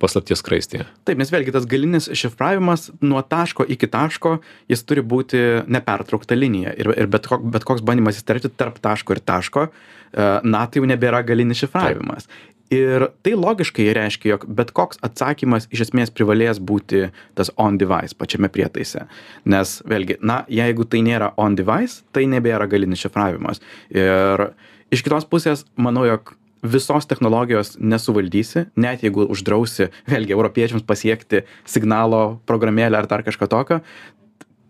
paslapties 0.02 0.42
kraistėje. 0.44 0.86
Taip, 1.06 1.18
nes 1.20 1.30
vėlgi 1.32 1.54
tas 1.54 1.66
galinis 1.68 2.10
šifravimas 2.18 2.90
nuo 3.04 3.22
taško 3.22 3.66
iki 3.70 3.88
taško, 3.90 4.36
jis 4.70 4.84
turi 4.88 5.04
būti 5.06 5.42
nepertraukta 5.70 6.38
linija. 6.38 6.74
Ir, 6.78 6.92
ir 7.04 7.10
bet, 7.12 7.28
kok, 7.30 7.44
bet 7.54 7.66
koks 7.68 7.84
bandymas 7.86 8.18
įsterpti 8.20 8.50
tarp 8.58 8.80
taško 8.82 9.16
ir 9.16 9.22
taško, 9.32 9.68
e, 9.68 10.28
na, 10.42 10.64
tai 10.66 10.82
jau 10.82 10.88
nebėra 10.90 11.22
galinis 11.26 11.62
šifravimas. 11.62 12.28
Ir 12.72 13.08
tai 13.20 13.34
logiškai 13.36 13.90
reiškia, 13.92 14.30
jog 14.32 14.46
bet 14.48 14.70
koks 14.72 15.00
atsakymas 15.04 15.66
iš 15.74 15.86
esmės 15.88 16.12
privalės 16.14 16.60
būti 16.62 17.10
tas 17.36 17.52
on 17.60 17.76
device 17.80 18.16
pačiame 18.16 18.48
prietaise. 18.52 19.04
Nes 19.44 19.74
vėlgi, 19.88 20.16
na, 20.24 20.42
jeigu 20.48 20.86
tai 20.88 21.02
nėra 21.04 21.32
on 21.36 21.58
device, 21.58 22.00
tai 22.16 22.24
nebėra 22.32 22.68
galinis 22.72 23.02
šifravimas. 23.04 23.60
Ir 23.92 24.46
iš 24.94 25.04
kitos 25.04 25.28
pusės, 25.28 25.66
manau, 25.76 26.06
jog 26.08 26.32
visos 26.62 27.08
technologijos 27.10 27.74
nesuvaldysi, 27.82 28.68
net 28.78 29.02
jeigu 29.04 29.26
uždrausi, 29.34 29.90
vėlgi, 30.08 30.32
europiečiams 30.32 30.86
pasiekti 30.86 31.42
signalo 31.68 32.38
programėlę 32.48 33.02
ar 33.02 33.10
dar 33.10 33.26
kažką 33.26 33.50
tokio, 33.50 33.82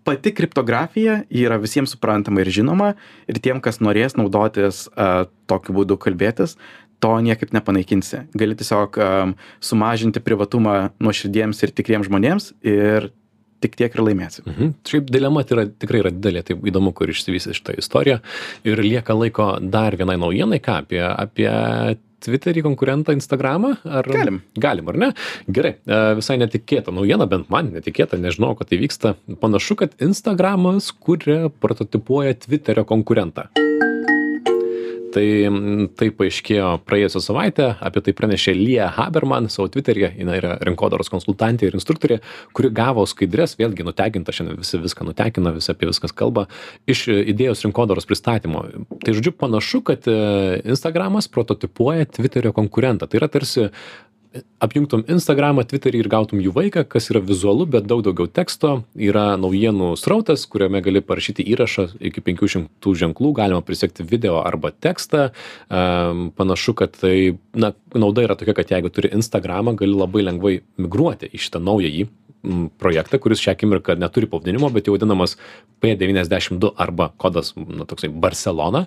pati 0.05 0.33
kriptografija 0.35 1.21
yra 1.31 1.59
visiems 1.62 1.95
suprantama 1.95 2.43
ir 2.43 2.51
žinoma 2.51 2.93
ir 3.31 3.38
tiem, 3.43 3.61
kas 3.62 3.79
norės 3.85 4.17
naudotis 4.19 4.87
uh, 4.91 5.29
tokiu 5.51 5.77
būdu 5.77 5.99
kalbėtis, 6.01 6.57
to 7.03 7.17
niekaip 7.27 7.51
nepanaikinsi. 7.57 8.27
Gali 8.38 8.59
tiesiog 8.59 9.01
um, 9.03 9.35
sumažinti 9.65 10.23
privatumą 10.23 10.77
nuoširdiems 11.03 11.65
ir 11.67 11.75
tikriems 11.75 12.09
žmonėms 12.11 12.53
ir 12.62 13.11
tik 13.62 13.77
tiek 13.79 13.95
ir 13.95 14.05
laimėsi. 14.07 14.45
Mhm. 14.47 14.73
Šiaip 14.88 15.11
dilema 15.15 15.45
tai 15.47 15.59
yra, 15.59 15.67
tikrai 15.85 16.03
yra 16.03 16.15
didelė, 16.15 16.45
tai 16.47 16.57
įdomu, 16.71 16.95
kur 16.97 17.11
išsivystys 17.11 17.59
šitą 17.59 17.77
istoriją. 17.83 18.19
Ir 18.69 18.83
lieka 18.83 19.17
laiko 19.19 19.55
dar 19.62 19.97
vienai 19.99 20.19
naujienai, 20.21 20.62
ką 20.62 20.81
apie, 20.83 21.03
apie 21.07 21.51
Twitterį 22.23 22.62
konkurentą 22.62 23.15
Instagramą? 23.17 23.73
Ar... 23.83 24.07
Galim. 24.07 24.43
Galim, 24.62 24.91
ar 24.93 24.99
ne? 25.05 25.09
Gerai, 25.51 25.73
e, 25.83 26.03
visai 26.21 26.38
netikėta 26.38 26.95
naujiena, 26.95 27.27
bent 27.31 27.51
man 27.51 27.73
netikėta, 27.75 28.21
nežinau, 28.23 28.55
kad 28.59 28.71
tai 28.71 28.79
vyksta. 28.83 29.17
Panašu, 29.43 29.79
kad 29.83 29.97
Instagramas 30.03 30.93
kuria, 30.95 31.49
prototipuoja 31.62 32.38
Twitterio 32.47 32.87
konkurentą. 32.87 33.49
Tai, 35.12 35.27
tai 35.98 36.09
paaiškėjo 36.16 36.68
praėjusią 36.88 37.20
savaitę, 37.25 37.68
apie 37.85 38.03
tai 38.05 38.14
pranešė 38.16 38.55
Lia 38.57 38.88
Haberman 38.96 39.48
savo 39.53 39.68
Twitter'e, 39.72 40.12
jinai 40.18 40.38
yra 40.40 40.55
rinkodaros 40.64 41.11
konsultantė 41.12 41.68
ir 41.68 41.77
instruktorė, 41.77 42.20
kuri 42.57 42.70
gavo 42.75 43.05
skaidrės, 43.09 43.57
vėlgi 43.61 43.87
nutekinta, 43.87 44.35
šiandien 44.35 44.61
visi 44.61 44.81
viską 44.81 45.07
nutekina, 45.09 45.53
visi 45.57 45.72
apie 45.75 45.90
viskas 45.90 46.14
kalba, 46.16 46.46
iš 46.88 47.05
idėjos 47.12 47.66
rinkodaros 47.66 48.09
pristatymo. 48.09 48.64
Tai 49.05 49.16
žodžiu, 49.16 49.35
panašu, 49.37 49.83
kad 49.90 50.09
e, 50.09 50.16
Instagramas 50.64 51.29
prototipuoja 51.33 52.09
Twitterio 52.09 52.55
konkurentą. 52.57 53.09
Tai 53.11 53.20
yra 53.20 53.29
tarsi 53.33 53.68
apjungtum 54.62 55.03
Instagramą, 55.11 55.64
Twitterį 55.68 56.03
ir 56.03 56.09
gautum 56.12 56.40
jų 56.42 56.53
vaiką, 56.57 56.85
kas 56.88 57.11
yra 57.12 57.23
vizualu, 57.25 57.66
bet 57.71 57.87
daug 57.90 58.03
daugiau 58.07 58.29
teksto, 58.31 58.83
yra 58.97 59.35
naujienų 59.40 59.92
srautas, 60.01 60.45
kuriame 60.51 60.83
gali 60.85 61.03
parašyti 61.05 61.45
įrašą 61.55 61.88
iki 62.11 62.25
500 62.25 62.95
ženklų, 63.03 63.33
galima 63.37 63.62
prisekti 63.66 64.07
video 64.07 64.38
arba 64.42 64.73
tekstą. 64.73 65.31
Um, 65.68 66.31
panašu, 66.37 66.77
kad 66.79 66.97
tai, 66.99 67.37
na, 67.55 67.73
nauda 67.95 68.27
yra 68.27 68.38
tokia, 68.38 68.57
kad 68.59 68.73
jeigu 68.73 68.92
turi 68.95 69.12
Instagramą, 69.16 69.77
gali 69.79 69.97
labai 69.97 70.25
lengvai 70.29 70.57
migruoti 70.81 71.31
į 71.33 71.42
šitą 71.42 71.62
naująjį 71.62 72.09
projektą, 72.78 73.20
kuris 73.22 73.40
šią 73.42 73.55
akimirką 73.55 73.94
neturi 74.00 74.26
pavadinimo, 74.31 74.70
bet 74.74 74.88
jau 74.88 74.96
vadinamas 74.96 75.37
P92 75.83 76.72
arba 76.83 77.11
kodas, 77.22 77.52
nu, 77.57 77.87
toksai 77.88 78.11
Barcelona. 78.11 78.87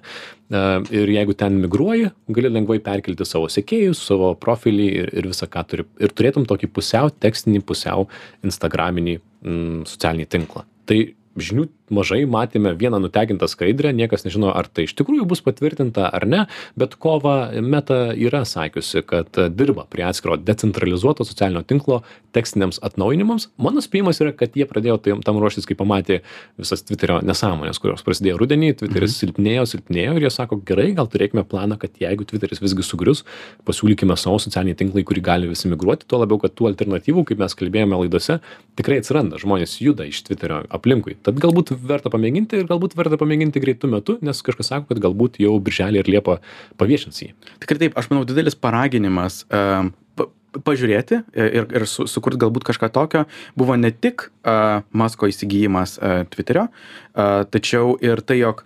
E, 0.50 0.64
Ir 0.96 1.12
jeigu 1.12 1.34
ten 1.38 1.60
migruoji, 1.64 2.12
gali 2.36 2.52
lengvai 2.52 2.80
perkelti 2.84 3.28
savo 3.28 3.48
sekėjus, 3.52 4.02
savo 4.10 4.34
profilį 4.40 4.88
ir, 5.02 5.12
ir 5.22 5.30
visą, 5.32 5.48
ką 5.52 5.64
turi. 5.70 5.88
Ir 6.04 6.12
turėtum 6.12 6.48
tokį 6.50 6.72
pusiau 6.76 7.12
tekstinį, 7.24 7.64
pusiau 7.66 8.10
Instagraminį 8.46 9.20
mm, 9.20 9.86
socialinį 9.92 10.28
tinklą. 10.36 10.66
Tai 10.86 11.00
žinių 11.36 11.68
mažai 11.94 12.24
matėme 12.30 12.74
vieną 12.78 13.00
nutekintą 13.04 13.50
skaidrę, 13.52 13.94
niekas 13.96 14.26
nežino, 14.26 14.52
ar 14.56 14.68
tai 14.68 14.88
iš 14.88 14.96
tikrųjų 14.98 15.28
bus 15.30 15.44
patvirtinta 15.46 16.08
ar 16.10 16.26
ne, 16.30 16.46
bet 16.80 16.96
kova 17.02 17.52
Meta 17.62 18.14
yra 18.14 18.44
sakiusi, 18.48 19.04
kad 19.06 19.38
dirba 19.56 19.86
prie 19.90 20.06
atskiro 20.08 20.38
decentralizuoto 20.42 21.26
socialinio 21.28 21.64
tinklo 21.68 22.02
tekstiniams 22.36 22.82
atnaujinimams. 22.86 23.50
Mano 23.62 23.84
spėjimas 23.84 24.20
yra, 24.24 24.34
kad 24.36 24.56
jie 24.58 24.68
pradėjo 24.70 24.98
tai, 25.02 25.16
tam 25.26 25.40
ruoštis, 25.42 25.68
kai 25.68 25.78
pamatė 25.80 26.20
visas 26.60 26.84
Twitterio 26.86 27.22
nesąmonės, 27.26 27.80
kurios 27.82 28.04
prasidėjo 28.06 28.40
rudenį, 28.42 28.74
Twitteris 28.82 29.14
mhm. 29.14 29.20
silpnėjo, 29.22 29.66
silpnėjo 29.72 30.18
ir 30.18 30.28
jie 30.28 30.34
sako, 30.34 30.60
gerai, 30.68 30.90
gal 30.98 31.10
turėkime 31.12 31.46
planą, 31.48 31.80
kad 31.82 31.96
jeigu 32.02 32.28
Twitteris 32.28 32.62
visgi 32.64 32.86
sugrius, 32.86 33.24
pasiūlykime 33.68 34.18
savo 34.20 34.40
socialinį 34.44 34.78
tinklą, 34.82 35.04
į 35.04 35.10
kurį 35.12 35.26
gali 35.26 35.52
visi 35.52 35.72
migruoti, 35.72 36.08
tuo 36.10 36.22
labiau, 36.22 36.42
kad 36.44 36.56
tų 36.58 36.70
alternatyvų, 36.74 37.26
kaip 37.30 37.44
mes 37.44 37.58
kalbėjome 37.62 38.02
laidose, 38.04 38.40
tikrai 38.80 39.00
atsiranda, 39.02 39.40
žmonės 39.42 39.78
juda 39.84 40.08
iš 40.10 40.24
Twitterio 40.28 40.64
aplinkui. 40.76 41.18
Tad 41.26 41.40
galbūt 41.42 41.75
verta 41.80 42.12
pamėginti 42.14 42.62
ir 42.62 42.70
galbūt 42.70 42.96
verta 42.98 43.20
pamėginti 43.20 43.62
greitų 43.64 43.90
metų, 43.92 44.18
nes 44.26 44.42
kažkas 44.46 44.72
sako, 44.72 44.90
kad 44.92 45.02
galbūt 45.04 45.40
jau 45.44 45.56
birželį 45.64 46.02
ir 46.02 46.12
liepą 46.16 46.40
paviešins 46.80 47.22
jį. 47.24 47.30
Tikrai 47.64 47.86
taip, 47.86 48.00
aš 48.00 48.10
manau, 48.12 48.26
didelis 48.28 48.58
paraginimas 48.60 49.44
um, 49.50 49.92
pa, 50.18 50.30
pažiūrėti 50.66 51.22
ir, 51.36 51.68
ir 51.68 51.88
su, 51.90 52.08
sukurti 52.10 52.42
galbūt 52.46 52.68
kažką 52.72 52.92
tokio 52.96 53.26
buvo 53.60 53.78
ne 53.80 53.92
tik 53.92 54.30
uh, 54.30 54.82
Masko 54.96 55.30
įsigijimas 55.32 55.98
uh, 56.00 56.24
Twitterio, 56.32 56.70
uh, 56.70 57.44
tačiau 57.52 57.96
ir 58.04 58.24
tai, 58.26 58.40
jog 58.44 58.66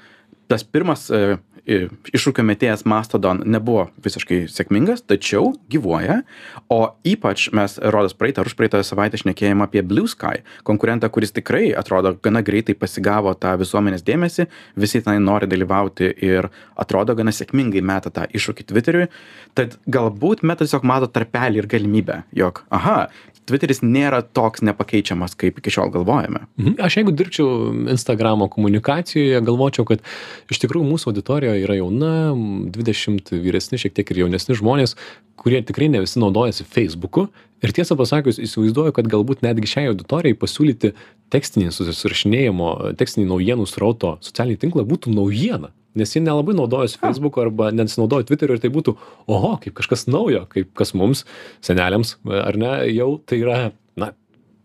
tas 0.50 0.66
pirmas 0.66 1.08
uh, 1.14 1.38
iššūkio 1.70 2.44
metėjas 2.46 2.86
Mastodon 2.90 3.44
nebuvo 3.46 3.88
visiškai 4.04 4.42
sėkmingas, 4.52 5.04
tačiau 5.08 5.54
gyvuoja, 5.72 6.22
o 6.72 6.80
ypač 7.08 7.50
mes, 7.56 7.78
rodas 7.94 8.16
praeitą 8.18 8.44
ar 8.44 8.50
užpraeitą 8.50 8.82
savaitę 8.86 9.20
šnekėjom 9.22 9.64
apie 9.66 9.84
Blue 9.86 10.10
Sky, 10.10 10.44
konkurentą, 10.68 11.12
kuris 11.14 11.34
tikrai 11.36 11.70
atrodo 11.78 12.16
gana 12.24 12.42
greitai 12.46 12.76
pasigavo 12.80 13.36
tą 13.38 13.56
visuomenės 13.62 14.06
dėmesį, 14.08 14.48
visi 14.80 15.04
tenai 15.06 15.20
nori 15.24 15.50
dalyvauti 15.52 16.12
ir 16.26 16.50
atrodo 16.80 17.16
gana 17.20 17.34
sėkmingai 17.36 17.84
meta 17.86 18.12
tą 18.14 18.26
iššūkį 18.34 18.70
Twitteriui, 18.72 19.10
tad 19.58 19.78
galbūt 19.90 20.46
meta 20.48 20.66
tiesiog 20.66 20.88
mato 20.88 21.10
tarpelį 21.12 21.64
ir 21.64 21.70
galimybę, 21.70 22.24
jog, 22.36 22.64
aha, 22.74 23.10
Twitteris 23.50 23.82
nėra 23.82 24.22
toks 24.22 24.64
nepakeičiamas, 24.66 25.36
kaip 25.40 25.60
iki 25.62 25.74
šiol 25.74 25.92
galvojame. 25.94 26.44
Mhm. 26.60 26.76
Aš 26.86 27.00
jeigu 27.00 27.14
dirbčiau 27.16 27.72
Instagramo 27.94 28.50
komunikacijoje, 28.52 29.42
galvočiau, 29.46 29.88
kad 29.90 30.04
iš 30.52 30.62
tikrųjų 30.64 30.86
mūsų 30.90 31.14
auditorijoje 31.14 31.64
yra 31.66 31.80
jauna, 31.80 32.14
20 32.76 33.34
vyresni, 33.42 33.82
šiek 33.82 33.96
tiek 33.98 34.12
ir 34.14 34.26
jaunesni 34.26 34.58
žmonės, 34.60 34.96
kurie 35.40 35.64
tikrai 35.66 35.90
ne 35.90 36.04
visi 36.04 36.22
naudojasi 36.22 36.68
Facebooku. 36.68 37.30
Ir 37.64 37.74
tiesą 37.76 37.98
pasakius, 38.00 38.40
įsivaizduoju, 38.40 38.94
kad 38.96 39.10
galbūt 39.12 39.42
netgi 39.44 39.68
šiai 39.68 39.90
auditorijai 39.92 40.38
pasiūlyti 40.40 40.94
tekstinį 41.34 41.74
susirašinėjimo, 41.76 42.70
tekstinį 43.00 43.28
naujienų 43.34 43.68
srauto 43.68 44.16
socialinį 44.24 44.62
tinklą 44.62 44.86
būtų 44.88 45.12
naujiena 45.12 45.74
nes 45.98 46.14
jie 46.14 46.22
nelabai 46.24 46.56
naudojasi 46.58 47.00
Facebooku 47.02 47.42
arba 47.42 47.72
nesinaudoja 47.76 48.28
Twitteriu 48.30 48.58
ir 48.58 48.64
tai 48.64 48.72
būtų, 48.74 48.96
oho, 49.32 49.56
kaip 49.64 49.76
kažkas 49.80 50.06
naujo, 50.10 50.46
kaip 50.52 50.72
kas 50.78 50.94
mums, 50.98 51.26
seneliams, 51.66 52.18
ar 52.30 52.60
ne, 52.60 52.76
jau 52.94 53.12
tai 53.26 53.42
yra, 53.42 53.58
na, 54.00 54.14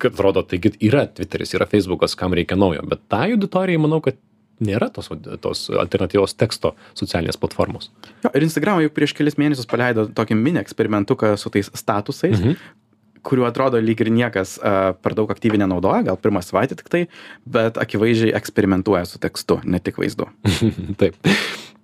kad 0.03 0.17
atrodo, 0.17 0.45
taigi 0.49 0.75
yra 0.85 1.07
Twitteris, 1.09 1.55
yra 1.57 1.69
Facebookas, 1.71 2.17
kam 2.19 2.37
reikia 2.37 2.59
naujo, 2.61 2.85
bet 2.91 3.07
tai 3.13 3.31
auditorijai 3.35 3.81
manau, 3.81 4.03
kad 4.05 4.21
nėra 4.65 4.87
tos, 4.95 5.09
tos 5.43 5.67
alternatyvos 5.83 6.37
teksto 6.39 6.75
socialinės 6.95 7.41
platformos. 7.43 7.91
Jo, 8.23 8.31
ir 8.31 8.45
Instagram 8.47 8.85
jau 8.85 8.93
prieš 8.95 9.17
kelias 9.19 9.35
mėnesius 9.41 9.67
paleido 9.69 10.07
tokį 10.15 10.37
mini 10.39 10.61
eksperimentuką 10.63 11.35
su 11.41 11.51
tais 11.55 11.73
statusais, 11.75 12.39
mhm 12.39 12.61
kurių 13.25 13.47
atrodo 13.49 13.81
lyg 13.83 14.01
ir 14.05 14.13
niekas 14.15 14.57
per 15.03 15.17
daug 15.17 15.31
aktyviai 15.33 15.63
nenaudoja, 15.65 16.05
gal 16.11 16.21
pirmą 16.21 16.43
savaitę 16.45 16.79
tik 16.79 16.91
tai, 16.93 17.05
bet 17.49 17.81
akivaizdžiai 17.81 18.35
eksperimentuoja 18.39 19.07
su 19.09 19.21
tekstu, 19.23 19.61
ne 19.65 19.81
tik 19.83 20.01
vaizdu. 20.03 20.29
Taip. 21.01 21.19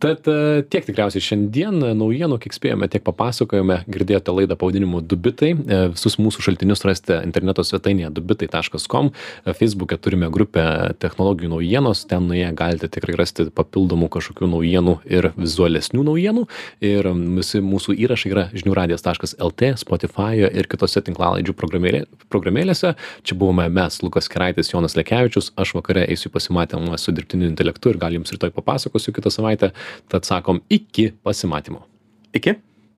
Tad 0.02 0.28
e, 0.30 0.62
tiek 0.72 0.86
tikriausiai 0.88 1.24
šiandien 1.24 1.80
naujienų 1.98 2.40
kiek 2.42 2.56
spėjome 2.56 2.90
tiek 2.90 3.04
papasakojome. 3.06 3.82
Girdėjote 3.90 4.34
laidą 4.34 4.58
pavadinimu 4.60 5.04
du 5.04 5.20
bitai 5.20 5.54
E, 5.70 5.78
visus 5.94 6.16
mūsų 6.20 6.44
šaltinius 6.44 6.82
rasite 6.86 7.20
interneto 7.26 7.62
svetainėje 7.66 8.10
dubitai.com 8.16 9.10
E, 9.10 9.54
feisbuke 9.56 9.98
turime 10.00 10.30
grupę 10.32 10.62
technologijų 11.02 11.50
naujienos. 11.54 12.04
Ten 12.10 12.26
nuėję 12.28 12.50
galite 12.58 12.90
tikrai 12.92 13.16
rasti 13.18 13.48
papildomų 13.54 14.10
kažkokių 14.12 14.48
naujienų 14.54 14.96
ir 15.10 15.30
vizualesnių 15.38 16.04
naujienų. 16.08 16.46
Ir 16.86 17.10
visi 17.38 17.62
mūsų 17.64 17.96
įrašai 18.06 18.32
yra 18.32 18.46
žinių 18.54 18.76
radijas 18.76 19.04
taškas 19.06 19.36
lt 19.40 19.72
spotify 19.80 20.46
ir 20.48 20.68
kitose 20.70 21.02
tinklalaidžių 21.06 21.54
programėlė 21.58 22.02
programėlėse. 22.32 22.94
Čia 23.26 23.38
buvome 23.38 23.68
mes 23.72 24.00
lukas 24.04 24.30
keraitis 24.32 24.72
jonas 24.72 24.96
lekevičius. 24.98 25.52
Aš 25.60 25.74
vakare 25.78 26.06
eisiu 26.10 26.30
į 26.30 26.34
pasimatymą 26.36 26.98
su 27.00 27.14
dirbtiniu 27.14 27.48
intelektu 27.50 27.92
ir 27.92 28.00
gal 28.00 28.14
jums 28.16 28.32
rytoj 28.34 28.54
papasakosiu 28.56 29.14
kitą 29.16 29.32
savaitę 29.32 29.72
tad 30.08 30.24
sakom 30.24 30.60
iki 30.68 31.10
pasimatymo 31.22 31.86
Iki. 32.32 32.54